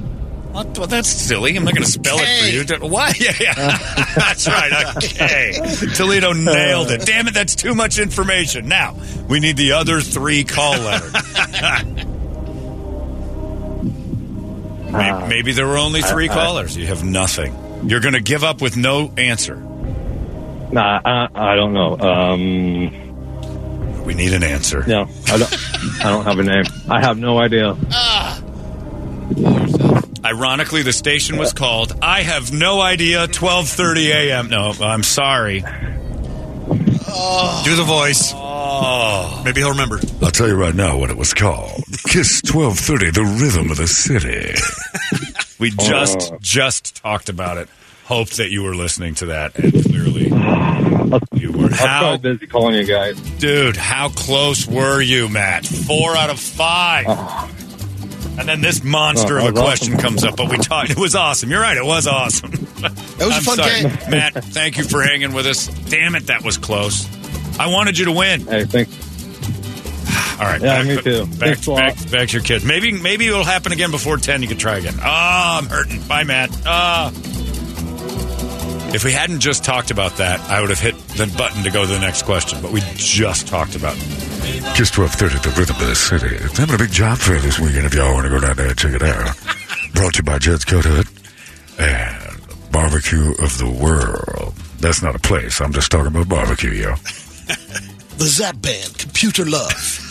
What? 0.54 0.78
Well, 0.78 0.88
that's 0.88 1.10
silly. 1.10 1.58
I'm 1.58 1.66
not 1.66 1.74
going 1.74 1.84
to 1.84 1.92
spell 1.92 2.16
it 2.18 2.68
for 2.70 2.76
you. 2.86 2.90
Why? 2.90 3.12
Yeah, 3.20 3.34
yeah. 3.42 3.54
Uh. 3.58 4.06
that's 4.16 4.48
right. 4.48 4.96
Okay. 4.96 5.52
Toledo 5.96 6.30
uh. 6.30 6.34
nailed 6.34 6.92
it. 6.92 7.06
Damn 7.06 7.28
it, 7.28 7.34
that's 7.34 7.56
too 7.56 7.76
much 7.76 8.00
information. 8.00 8.70
Now, 8.70 8.96
we 9.28 9.42
need 9.42 9.58
the 9.58 9.74
other 9.74 10.00
three 10.00 10.46
call 10.46 10.78
letters. 10.80 11.12
maybe, 14.94 15.28
maybe 15.28 15.52
there 15.52 15.68
were 15.68 15.78
only 15.78 16.04
uh, 16.04 16.08
three 16.08 16.30
I- 16.30 16.32
I- 16.32 16.36
callers. 16.36 16.78
You 16.78 16.88
have 16.88 17.04
nothing. 17.04 17.90
You're 17.90 18.00
going 18.00 18.14
to 18.14 18.22
give 18.22 18.46
up 18.46 18.62
with 18.62 18.78
no 18.78 19.12
answer. 19.18 19.62
Nah, 20.76 21.00
I, 21.06 21.30
I 21.34 21.56
don't 21.56 21.72
know. 21.74 21.98
Um, 21.98 24.04
We 24.04 24.14
need 24.14 24.34
an 24.34 24.44
answer. 24.44 24.84
no, 24.86 25.08
I 25.28 25.38
don't. 25.38 25.54
I 26.04 26.10
don't 26.10 26.26
have 26.26 26.38
a 26.40 26.44
name. 26.44 26.66
I 26.90 27.00
have 27.00 27.18
no 27.18 27.38
idea. 27.40 27.78
Ironically, 30.26 30.82
the 30.84 30.92
station 30.94 31.38
was 31.38 31.54
called 31.54 31.94
I 32.02 32.24
have 32.24 32.52
no 32.52 32.82
idea 32.82 33.28
12:30 33.28 34.08
a.m. 34.10 34.50
No, 34.50 34.74
I'm 34.82 35.04
sorry. 35.04 35.62
Do 35.62 35.66
the 37.76 37.84
voice. 37.88 38.34
Oh. 38.36 39.42
Maybe 39.46 39.62
he'll 39.62 39.70
remember. 39.72 40.00
I'll 40.22 40.32
tell 40.32 40.48
you 40.50 40.56
right 40.56 40.76
now 40.76 40.98
what 40.98 41.10
it 41.10 41.16
was 41.18 41.34
called. 41.34 41.84
Kiss 42.08 42.42
1230, 42.44 43.12
the 43.12 43.24
rhythm 43.24 43.72
of 43.72 43.78
the 43.78 43.88
city. 43.88 44.54
We 45.58 45.72
just 45.72 46.34
Oh. 46.34 46.38
just 46.42 46.96
talked 46.96 47.30
about 47.30 47.58
it. 47.58 47.70
Hope 48.06 48.30
that 48.32 48.52
you 48.52 48.62
were 48.64 48.76
listening 48.76 49.16
to 49.16 49.28
that, 49.28 49.58
and 49.58 49.72
clearly 49.72 50.25
you 51.34 51.52
were. 51.52 51.66
I'm 51.66 51.72
How, 51.72 52.00
probably 52.02 52.34
busy 52.34 52.48
calling 52.48 52.76
you 52.76 52.86
guys. 52.86 53.20
dude? 53.40 53.76
How 53.78 54.10
close 54.10 54.68
were 54.68 55.02
you, 55.02 55.30
Matt? 55.30 55.66
Four 55.66 56.16
out 56.16 56.30
of 56.30 56.40
five. 56.40 57.06
And 58.38 58.50
then 58.50 58.60
this 58.62 58.84
monster 58.84 59.40
Oh, 59.40 59.48
of 59.48 59.56
a 59.56 59.60
question 59.62 59.94
awesome. 59.94 60.02
comes 60.04 60.24
up, 60.26 60.36
but 60.36 60.50
we 60.50 60.58
talked. 60.58 60.90
It 60.90 60.98
was 61.00 61.16
awesome. 61.16 61.50
You're 61.50 61.62
right. 61.62 61.78
It 61.78 61.86
was 61.86 62.06
awesome. 62.06 62.52
That 62.82 62.92
was 63.20 63.32
a 63.32 63.36
I'm 63.36 63.44
fun 63.44 63.56
sorry. 63.58 63.82
game. 63.82 64.10
Matt. 64.10 64.34
Thank 64.44 64.78
you 64.78 64.84
for 64.84 65.02
hanging 65.02 65.34
with 65.34 65.46
us. 65.48 65.68
Damn 65.68 66.16
it, 66.16 66.28
that 66.28 66.44
was 66.44 66.58
close. 66.58 67.08
I 67.58 67.68
wanted 67.68 67.98
you 67.98 68.06
to 68.06 68.12
win. 68.12 68.42
Hey, 68.42 68.66
thanks. 68.66 68.92
All 70.40 70.46
right. 70.46 70.62
Yeah, 70.62 70.84
back, 70.84 70.88
me 70.88 71.02
too. 71.02 71.26
Back, 71.28 71.36
Thanks 71.40 71.68
a 71.68 71.72
lot. 71.72 71.80
back, 71.96 72.12
back 72.12 72.28
to 72.28 72.34
your 72.34 72.44
kids. 72.44 72.66
Maybe, 72.66 72.92
maybe 72.92 73.26
it'll 73.28 73.46
happen 73.46 73.72
again 73.72 73.90
before 73.92 74.18
ten. 74.18 74.42
You 74.42 74.50
can 74.50 74.58
try 74.58 74.78
again. 74.80 74.96
Ah, 75.00 75.58
I'm 75.58 75.68
hurting. 75.68 76.02
Bye, 76.02 76.26
Matt. 76.26 76.50
Ah. 76.66 77.14
If 78.96 79.04
we 79.04 79.12
hadn't 79.12 79.42
just 79.42 79.66
talked 79.66 79.92
about 79.92 80.16
that, 80.18 80.40
I 80.50 80.62
would 80.62 80.70
have 80.70 80.80
hit 80.80 80.96
the 81.20 81.28
button 81.38 81.64
to 81.64 81.70
go 81.70 81.86
to 81.86 81.92
the 81.92 82.00
next 82.00 82.24
question. 82.24 82.62
But 82.62 82.72
we 82.72 82.80
just 82.96 83.46
talked 83.46 83.76
about. 83.76 83.98
it. 83.98 84.00
Kiss 84.78 84.98
1230, 84.98 85.50
the 85.50 85.60
rhythm 85.60 85.76
of 85.76 85.88
the 85.90 85.96
city. 85.96 86.34
It's 86.34 86.58
having 86.58 86.76
a 86.76 86.78
big 86.78 86.94
job 86.94 87.18
fair 87.18 87.38
this 87.40 87.60
weekend 87.60 87.88
if 87.88 87.94
y'all 87.94 88.14
want 88.14 88.24
to 88.24 88.30
go 88.30 88.40
down 88.40 88.56
there 88.56 88.70
and 88.70 88.78
check 88.78 88.94
it 88.94 89.04
out. 89.04 89.36
Brought 89.94 90.14
to 90.14 90.20
you 90.20 90.24
by 90.24 90.40
Jed's 90.40 90.64
Coat 90.64 90.86
Hut 90.86 91.08
and 91.78 92.72
Barbecue 92.72 93.32
of 93.44 93.58
the 93.58 93.70
World. 93.70 94.54
That's 94.80 95.02
not 95.02 95.14
a 95.14 95.20
place. 95.20 95.60
I'm 95.60 95.74
just 95.74 95.92
talking 95.92 96.08
about 96.08 96.30
barbecue, 96.30 96.72
yo. 96.72 96.96
The 98.18 98.26
Zapp 98.26 98.62
Band, 98.62 98.98
Computer 98.98 99.46
Love. 99.46 100.02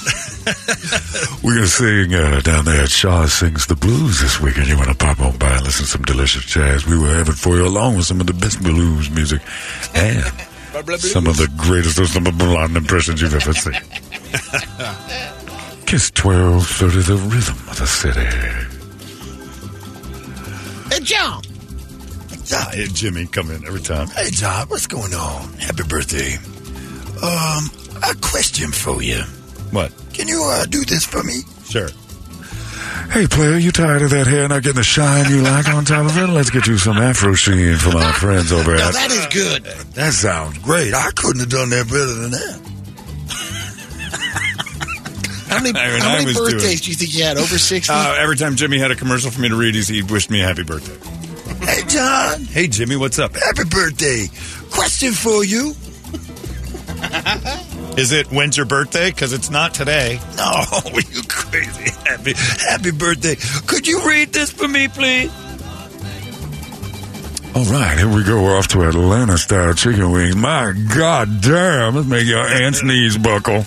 We're 1.42 1.54
going 1.54 1.64
to 1.64 1.68
sing 1.68 2.14
uh, 2.14 2.40
down 2.40 2.66
there 2.66 2.82
at 2.82 2.90
Shaw 2.90 3.24
Sings 3.26 3.66
the 3.66 3.74
Blues 3.76 4.20
this 4.20 4.38
weekend. 4.40 4.68
You 4.68 4.76
want 4.76 4.90
to 4.90 4.94
pop 4.94 5.20
on 5.20 5.38
by 5.38 5.56
and 5.56 5.64
listen 5.64 5.86
to 5.86 5.90
some 5.90 6.02
delicious 6.02 6.44
jazz. 6.44 6.86
We 6.86 6.98
will 6.98 7.06
have 7.14 7.30
it 7.30 7.34
for 7.34 7.56
you 7.56 7.66
along 7.66 7.96
with 7.96 8.04
some 8.04 8.20
of 8.20 8.26
the 8.26 8.34
best 8.34 8.62
blues 8.62 9.10
music 9.10 9.40
and 9.94 10.22
some 10.98 11.26
of 11.26 11.38
the 11.38 11.50
greatest 11.56 11.98
of 11.98 12.08
some 12.08 12.26
of 12.26 12.36
the 12.36 12.44
blonde 12.44 12.76
impressions 12.76 13.22
you've 13.22 13.34
ever 13.34 13.54
seen. 13.54 13.72
Kiss 15.86 16.10
1230, 16.12 17.00
the 17.02 17.16
rhythm 17.16 17.56
of 17.70 17.78
the 17.78 17.86
city. 17.86 18.20
Hey, 20.94 21.00
John. 21.02 21.42
Ah, 22.52 22.70
hey, 22.74 22.86
Jimmy, 22.92 23.26
come 23.26 23.50
in 23.50 23.66
every 23.66 23.80
time. 23.80 24.08
Hey, 24.08 24.28
John, 24.30 24.68
what's 24.68 24.86
going 24.86 25.14
on? 25.14 25.54
Happy 25.54 25.84
birthday. 25.84 26.36
Um, 27.22 27.70
a 28.10 28.14
question 28.16 28.70
for 28.72 29.02
you. 29.02 29.20
What? 29.70 29.92
Can 30.12 30.28
you 30.28 30.42
uh, 30.44 30.64
do 30.66 30.84
this 30.84 31.04
for 31.04 31.22
me? 31.22 31.40
Sure. 31.64 31.88
Hey, 33.10 33.26
player, 33.26 33.56
you 33.58 33.70
tired 33.72 34.02
of 34.02 34.10
that 34.10 34.26
hair 34.26 34.48
not 34.48 34.62
getting 34.62 34.76
the 34.76 34.82
shine 34.84 35.28
you 35.30 35.42
like 35.42 35.68
on 35.68 35.84
top 35.84 36.06
of 36.06 36.16
it? 36.16 36.26
Let's 36.28 36.50
get 36.50 36.66
you 36.66 36.78
some 36.78 36.96
Afro 36.96 37.34
Sheen 37.34 37.76
from 37.76 37.96
our 37.96 38.12
friends 38.12 38.50
over 38.52 38.74
Now 38.74 38.88
at. 38.88 38.94
that 38.94 39.10
is 39.10 39.26
good. 39.26 39.64
That 39.94 40.12
sounds 40.12 40.58
great. 40.58 40.94
I 40.94 41.10
couldn't 41.14 41.40
have 41.40 41.48
done 41.50 41.70
that 41.70 41.86
better 41.86 42.14
than 42.14 42.30
that. 42.32 42.60
How 45.48 45.60
many, 45.62 45.78
I 45.78 46.00
how 46.00 46.12
many 46.14 46.24
was 46.26 46.34
doing- 46.36 46.52
birthdays 46.54 46.80
do 46.80 46.90
you 46.90 46.96
think 46.96 47.14
you 47.14 47.22
had? 47.24 47.36
Over 47.36 47.58
60? 47.58 47.92
Uh, 47.92 48.16
every 48.18 48.36
time 48.36 48.56
Jimmy 48.56 48.78
had 48.78 48.90
a 48.90 48.96
commercial 48.96 49.30
for 49.30 49.40
me 49.40 49.48
to 49.50 49.56
read, 49.56 49.74
he's- 49.74 49.86
he 49.88 50.02
wished 50.02 50.30
me 50.30 50.40
a 50.40 50.44
happy 50.46 50.64
birthday. 50.64 50.96
Hey, 51.66 51.82
John. 51.86 52.40
Hey, 52.44 52.66
Jimmy, 52.66 52.96
what's 52.96 53.18
up? 53.18 53.34
Happy 53.36 53.64
birthday. 53.64 54.26
Question 54.70 55.12
for 55.12 55.44
you. 55.44 55.74
Is 57.98 58.12
it 58.12 58.26
when's 58.28 58.56
your 58.56 58.66
birthday? 58.66 59.10
Because 59.10 59.32
it's 59.32 59.50
not 59.50 59.74
today. 59.74 60.20
No, 60.36 60.62
you 60.94 61.22
crazy. 61.28 61.90
Happy, 62.04 62.32
happy 62.68 62.90
birthday. 62.90 63.36
Could 63.66 63.86
you 63.86 64.06
read 64.06 64.32
this 64.32 64.50
for 64.50 64.66
me, 64.66 64.88
please? 64.88 65.30
All 67.54 67.64
right, 67.66 67.96
here 67.96 68.12
we 68.12 68.24
go. 68.24 68.42
We're 68.42 68.58
off 68.58 68.66
to 68.68 68.82
Atlanta 68.82 69.38
style 69.38 69.74
chicken 69.74 70.10
wings. 70.10 70.34
My 70.34 70.72
God 70.94 71.40
damn, 71.40 71.94
let's 71.94 72.08
make 72.08 72.26
your 72.26 72.44
aunt's 72.44 72.82
knees 72.82 73.16
buckle. 73.16 73.64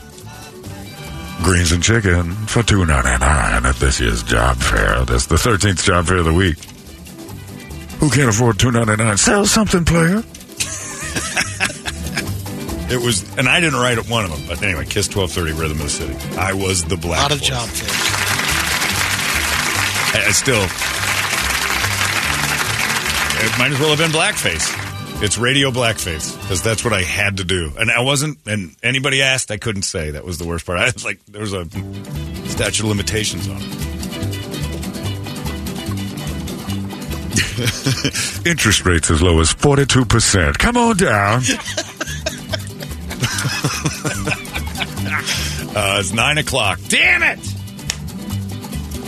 Greens 1.42 1.72
and 1.72 1.82
chicken 1.82 2.34
for 2.48 2.64
two 2.64 2.86
ninety 2.86 3.18
nine 3.18 3.66
at 3.66 3.76
this 3.78 4.00
year's 4.02 4.24
job 4.24 4.58
fair. 4.58 5.06
That's 5.06 5.28
the 5.28 5.38
thirteenth 5.38 5.84
job 5.84 6.06
fair 6.08 6.18
of 6.18 6.26
the 6.26 6.34
week. 6.34 6.58
Who 8.02 8.10
can't 8.10 8.30
afford 8.30 8.60
two 8.60 8.72
ninety 8.72 8.98
nine? 8.98 9.16
Sell 9.16 9.46
something, 9.46 9.86
player. 9.86 10.22
It 12.90 13.02
was, 13.02 13.24
and 13.38 13.50
I 13.50 13.60
didn't 13.60 13.80
write 13.80 13.98
one 14.10 14.24
of 14.26 14.32
them, 14.32 14.42
but 14.48 14.62
anyway, 14.64 14.86
Kiss 14.86 15.14
1230, 15.14 15.60
Rhythm 15.62 15.78
of 15.78 15.84
the 15.84 15.90
City. 15.90 16.38
I 16.38 16.54
was 16.54 16.86
the 16.86 16.96
A 16.96 16.98
black. 16.98 17.22
lot 17.22 17.32
of 17.34 17.40
voice. 17.40 17.48
job 17.50 17.68
fairs. 17.68 17.92
I, 20.16 20.28
I 20.28 20.32
still. 20.32 20.64
It 23.46 23.60
might 23.60 23.72
as 23.72 23.80
well 23.80 23.90
have 23.90 24.00
been 24.00 24.12
blackface. 24.12 24.74
It's 25.22 25.38
radio 25.38 25.70
blackface 25.72 26.40
because 26.42 26.62
that's 26.64 26.84
what 26.84 26.94
I 26.94 27.02
had 27.02 27.38
to 27.38 27.44
do, 27.44 27.72
and 27.78 27.92
I 27.92 28.02
wasn't. 28.02 28.38
And 28.46 28.76
anybody 28.82 29.22
asked, 29.22 29.52
I 29.52 29.58
couldn't 29.58 29.82
say. 29.84 30.12
That 30.12 30.24
was 30.24 30.38
the 30.38 30.46
worst 30.46 30.66
part. 30.66 30.80
I 30.80 30.86
was 30.86 31.04
like, 31.04 31.20
there 31.26 31.42
was 31.42 31.54
a 31.54 31.66
statute 32.48 32.84
of 32.84 32.86
limitations 32.90 33.48
on 33.50 33.58
it. 33.60 33.68
Interest 38.46 38.86
rates 38.86 39.10
as 39.12 39.22
low 39.22 39.40
as 39.40 39.52
forty 39.52 39.86
two 39.86 40.06
percent. 40.06 40.58
Come 40.60 40.78
on 40.78 40.96
down. 40.98 41.42
Uh, 45.78 45.98
it's 46.00 46.12
nine 46.12 46.40
o'clock. 46.40 46.80
Damn 46.88 47.22
it! 47.22 47.40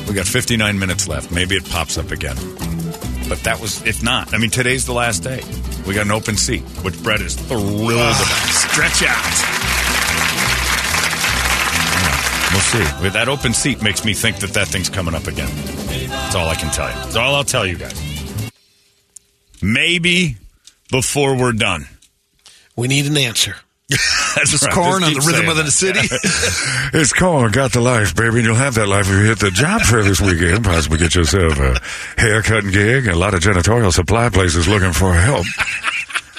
We 0.08 0.14
got 0.14 0.28
59 0.28 0.78
minutes 0.78 1.08
left. 1.08 1.32
Maybe 1.32 1.56
it 1.56 1.68
pops 1.68 1.98
up 1.98 2.12
again. 2.12 2.36
But 3.28 3.40
that 3.40 3.58
was, 3.60 3.82
if 3.88 4.04
not, 4.04 4.36
I 4.36 4.38
mean, 4.38 4.52
today's 4.52 4.86
the 4.86 4.94
last 4.94 5.24
day. 5.24 5.42
We 5.88 5.96
got 5.96 6.06
an 6.06 6.12
open 6.12 6.38
seat, 6.38 6.62
which 6.84 7.02
Brett 7.02 7.22
is 7.22 7.36
thrilled 7.36 7.92
about. 7.92 8.16
Stretch 8.50 9.04
out. 9.08 9.26
We'll 12.52 12.62
see. 12.62 13.04
With 13.04 13.14
that 13.14 13.30
open 13.30 13.54
seat 13.54 13.82
makes 13.82 14.06
me 14.06 14.14
think 14.14 14.38
that 14.38 14.52
that 14.54 14.68
thing's 14.68 14.90
coming 14.90 15.16
up 15.16 15.26
again. 15.26 15.50
That's 16.10 16.36
all 16.36 16.48
I 16.48 16.56
can 16.56 16.72
tell 16.72 16.90
you. 16.90 16.96
That's 16.96 17.16
all 17.16 17.34
I'll 17.34 17.44
tell 17.44 17.66
you 17.66 17.78
guys. 17.78 18.52
Maybe 19.62 20.38
before 20.92 21.36
we're 21.36 21.52
done. 21.54 21.88
We 22.76 22.88
need 22.88 23.08
an 23.08 23.18
answer. 23.18 23.56
That's 24.36 24.52
Just 24.52 24.66
right. 24.66 24.74
corn 24.74 25.04
on 25.04 25.14
the 25.14 25.24
rhythm 25.26 25.50
of 25.50 25.58
the 25.58 25.72
city. 25.72 26.00
It's 27.02 27.14
corn, 27.14 27.52
got 27.52 27.72
the 27.74 27.82
life, 27.82 28.16
baby, 28.16 28.38
and 28.38 28.46
you'll 28.46 28.56
have 28.56 28.76
that 28.76 28.88
life 28.88 29.08
if 29.08 29.12
you 29.14 29.26
hit 29.26 29.40
the 29.40 29.52
job 29.52 29.82
fair 29.82 30.04
this 30.04 30.22
weekend. 30.22 30.64
Possibly 30.64 30.98
get 30.98 31.14
yourself 31.16 31.58
a 31.60 31.80
haircutting 32.20 32.72
gig 32.72 33.08
a 33.08 33.16
lot 33.16 33.34
of 33.34 33.42
janitorial 33.42 33.92
supply 33.94 34.30
places 34.30 34.68
looking 34.68 34.94
for 34.94 35.14
help. 35.14 35.46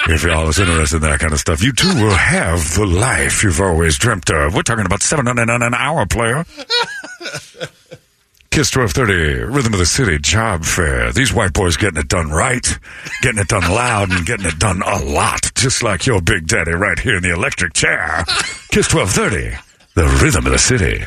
If 0.08 0.22
y'all 0.24 0.48
is 0.48 0.58
interested 0.58 0.96
in 0.96 1.02
that 1.02 1.20
kind 1.20 1.32
of 1.32 1.38
stuff, 1.40 1.62
you 1.62 1.72
too 1.72 1.92
will 2.02 2.10
have 2.10 2.74
the 2.74 2.86
life 2.86 3.42
you've 3.44 3.60
always 3.60 3.98
dreamt 3.98 4.30
of. 4.30 4.54
We're 4.54 4.62
talking 4.62 4.86
about 4.86 5.02
seven 5.02 5.24
ninety 5.26 5.44
nine 5.44 5.62
an 5.62 5.74
hour, 5.74 6.06
player. 6.06 6.44
Kiss 8.50 8.70
twelve 8.70 8.90
thirty, 8.90 9.44
Rhythm 9.44 9.74
of 9.74 9.78
the 9.78 9.86
City 9.86 10.18
Job 10.18 10.64
Fair. 10.64 11.12
These 11.12 11.32
white 11.32 11.52
boys 11.52 11.76
getting 11.76 12.00
it 12.00 12.08
done 12.08 12.30
right, 12.30 12.66
getting 13.22 13.38
it 13.40 13.46
done 13.46 13.62
loud, 13.62 14.10
and 14.10 14.26
getting 14.26 14.44
it 14.44 14.58
done 14.58 14.82
a 14.82 14.98
lot, 15.04 15.52
just 15.54 15.84
like 15.84 16.04
your 16.04 16.20
big 16.20 16.48
daddy 16.48 16.72
right 16.72 16.98
here 16.98 17.18
in 17.18 17.22
the 17.22 17.32
electric 17.32 17.74
chair. 17.74 18.24
Kiss 18.72 18.88
twelve 18.88 19.12
thirty, 19.12 19.52
the 19.94 20.02
Rhythm 20.20 20.46
of 20.46 20.52
the 20.52 20.58
City. 20.58 20.98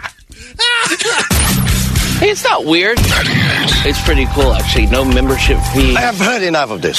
Hey, 2.20 2.30
it's 2.30 2.46
not 2.46 2.64
weird. 2.64 2.98
It's 3.02 4.02
pretty 4.06 4.26
cool, 4.28 4.54
actually. 4.54 4.86
No 4.86 5.04
membership 5.04 5.60
fee. 5.74 5.98
I 5.98 6.00
have 6.00 6.18
heard 6.18 6.44
enough 6.44 6.72
of 6.72 6.82
this. 6.82 6.98